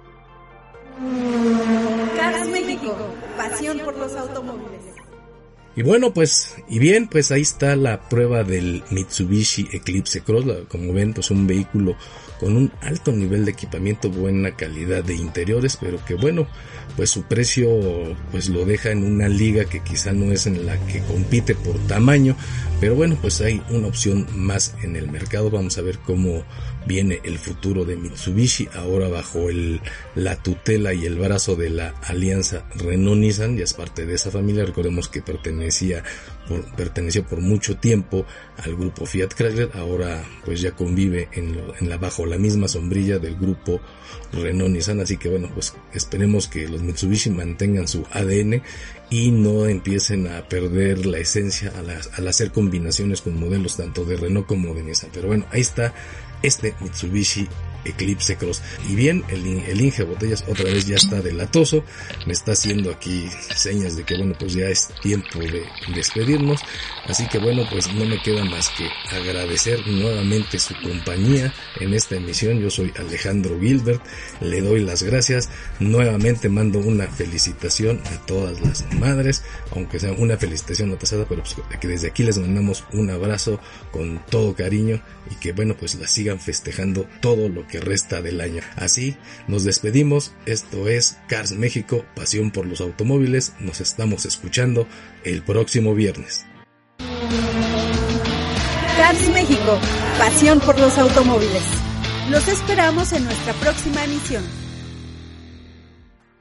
Cars 2.17 2.49
México, 2.49 2.97
pasión 3.37 3.79
por 3.79 3.97
los 3.97 4.13
automóviles. 4.15 4.81
Y 5.77 5.83
bueno, 5.83 6.13
pues, 6.13 6.57
y 6.69 6.79
bien, 6.79 7.09
pues 7.09 7.31
ahí 7.31 7.43
está 7.43 7.77
la 7.77 8.09
prueba 8.09 8.45
del 8.45 8.83
Mitsubishi 8.91 9.69
Eclipse 9.73 10.21
Cross. 10.23 10.45
Como 10.69 10.93
ven, 10.93 11.15
pues 11.15 11.31
un 11.31 11.47
vehículo 11.47 11.97
con 12.41 12.57
un 12.57 12.73
alto 12.81 13.13
nivel 13.13 13.45
de 13.45 13.51
equipamiento, 13.51 14.09
buena 14.09 14.57
calidad 14.57 15.05
de 15.05 15.15
interiores, 15.15 15.77
pero 15.79 16.03
que 16.03 16.15
bueno, 16.15 16.47
pues 16.97 17.11
su 17.11 17.25
precio 17.25 17.69
pues 18.31 18.49
lo 18.49 18.65
deja 18.65 18.91
en 18.91 19.05
una 19.05 19.29
liga 19.29 19.67
que 19.67 19.81
quizá 19.81 20.13
no 20.13 20.33
es 20.33 20.47
en 20.47 20.65
la 20.65 20.79
que 20.87 21.01
compite 21.01 21.55
por 21.55 21.79
tamaño, 21.87 22.35
pero 22.81 22.95
bueno, 22.95 23.19
pues 23.21 23.43
hay 23.43 23.63
una 23.69 23.89
opción 23.89 24.27
más 24.35 24.75
en 24.83 24.97
el 24.97 25.11
mercado. 25.11 25.51
Vamos 25.51 25.77
a 25.77 25.83
ver 25.83 25.99
cómo 25.99 26.45
viene 26.87 27.21
el 27.25 27.39
futuro 27.39 27.85
de 27.85 27.97
Mitsubishi 27.97 28.69
ahora 28.75 29.09
bajo 29.09 29.51
el, 29.51 29.83
la 30.15 30.37
tutela 30.43 30.95
y 30.95 31.05
el 31.05 31.19
brazo 31.19 31.57
de 31.57 31.69
la 31.69 31.89
alianza 32.05 32.65
Renault-Nissan, 32.77 33.59
ya 33.59 33.65
es 33.65 33.75
parte 33.75 34.07
de 34.07 34.15
esa 34.15 34.31
familia. 34.31 34.65
Recordemos 34.65 35.09
que 35.09 35.21
pertenecía 35.21 36.03
por, 36.51 36.65
perteneció 36.75 37.25
por 37.25 37.41
mucho 37.41 37.77
tiempo 37.77 38.27
al 38.57 38.75
grupo 38.75 39.07
Fiat 39.07 39.33
Chrysler, 39.35 39.71
ahora 39.75 40.25
pues 40.45 40.61
ya 40.61 40.73
convive 40.73 41.29
en, 41.33 41.57
en 41.81 41.89
la 41.89 41.97
bajo 41.97 42.27
la 42.27 42.39
misma 42.39 42.67
sombrilla 42.67 43.21
del 43.21 43.37
grupo 43.37 43.81
Renault 44.33 44.73
Nissan, 44.73 44.99
así 45.01 45.17
que 45.17 45.29
bueno, 45.29 45.49
pues 45.55 45.75
esperemos 45.95 46.49
que 46.49 46.69
los 46.69 46.83
Mitsubishi 46.83 47.31
mantengan 47.31 47.87
su 47.87 48.05
ADN 48.11 48.63
y 49.11 49.31
no 49.31 49.67
empiecen 49.67 50.27
a 50.27 50.49
perder 50.49 51.07
la 51.07 51.19
esencia 51.19 51.73
al, 51.77 51.89
al 51.91 52.29
hacer 52.29 52.51
combinaciones 52.51 53.21
con 53.23 53.39
modelos 53.39 53.77
tanto 53.77 54.05
de 54.05 54.17
Renault 54.17 54.47
como 54.47 54.75
de 54.75 54.83
Nissan. 54.83 55.11
Pero 55.13 55.29
bueno, 55.29 55.47
ahí 55.53 55.61
está 55.61 55.95
este 56.43 56.75
Mitsubishi 56.81 57.47
Eclipse 57.85 58.37
Cross. 58.37 58.63
Y 58.89 58.95
bien, 58.95 59.25
el, 59.29 59.47
el 59.47 59.81
Inge 59.81 60.05
Botellas 60.05 60.45
otra 60.49 60.65
vez 60.65 60.87
ya 60.87 60.97
está 60.97 61.21
delatoso, 61.21 61.85
me 62.27 62.33
está 62.33 62.53
haciendo 62.53 62.91
aquí 62.91 63.29
señas 63.55 63.97
de 63.97 64.05
que 64.05 64.17
bueno, 64.17 64.35
pues 64.39 64.55
ya 64.55 64.69
es 64.69 64.89
tiempo 65.03 65.39
de 65.39 65.65
despedirnos. 65.95 66.61
Así 67.07 67.27
que 67.29 67.39
bueno, 67.39 67.67
pues 67.71 67.93
no 67.93 68.05
me 68.05 68.21
queda 68.23 68.45
más 68.45 68.71
que 68.71 68.89
agradecer 69.15 69.87
nuevamente 69.87 70.59
su 70.59 70.75
compañía 70.83 71.53
en 71.81 71.95
esta 71.95 72.17
emisión. 72.17 72.61
Yo 72.61 72.71
soy 72.71 72.93
Alejandro 72.99 73.59
Gilbert, 73.61 74.03
le 74.41 74.61
doy 74.61 74.85
las 74.85 75.03
gracias. 75.03 75.49
Nuevamente 75.79 76.49
mando 76.49 76.79
una 76.79 77.07
felicitación 77.07 78.01
a 78.07 78.27
todas 78.27 78.61
las 78.61 78.93
madres, 78.95 79.43
aunque 79.73 79.99
sea 79.99 80.13
una 80.13 80.37
felicitación 80.37 80.93
atrasada, 80.93 81.27
pero 81.29 81.43
pues 81.43 81.57
que 81.81 81.89
desde 81.89 82.09
aquí 82.09 82.23
les 82.23 82.39
mandamos 82.39 82.85
un 82.93 83.11
abrazo 83.11 83.61
con 83.91 84.21
todo 84.31 84.55
cariño 84.55 85.01
y 85.31 85.35
que 85.37 85.53
bueno, 85.53 85.77
pues 85.79 85.95
la 85.95 86.07
sigan 86.07 86.41
festejando 86.41 87.07
todo 87.21 87.49
lo 87.49 87.67
que 87.71 87.81
resta 87.81 88.21
del 88.23 88.41
año. 88.41 88.63
Así, 88.77 89.17
nos 89.49 89.65
despedimos. 89.65 90.33
Esto 90.47 90.89
es 90.89 91.19
Cars 91.29 91.53
México, 91.53 92.05
pasión 92.15 92.51
por 92.51 92.67
los 92.67 92.81
automóviles. 92.81 93.55
Nos 93.61 93.81
estamos 93.81 94.27
escuchando 94.27 94.87
el 95.25 95.43
próximo 95.43 95.95
viernes. 95.95 96.45
Cars 98.97 99.29
México, 99.31 99.79
pasión 100.19 100.61
por 100.61 100.79
los 100.79 100.99
automóviles. 100.99 101.63
Los 102.31 102.47
esperamos 102.49 103.13
en 103.13 103.25
nuestra 103.25 103.53
próxima 103.55 104.05
emisión. 104.05 104.45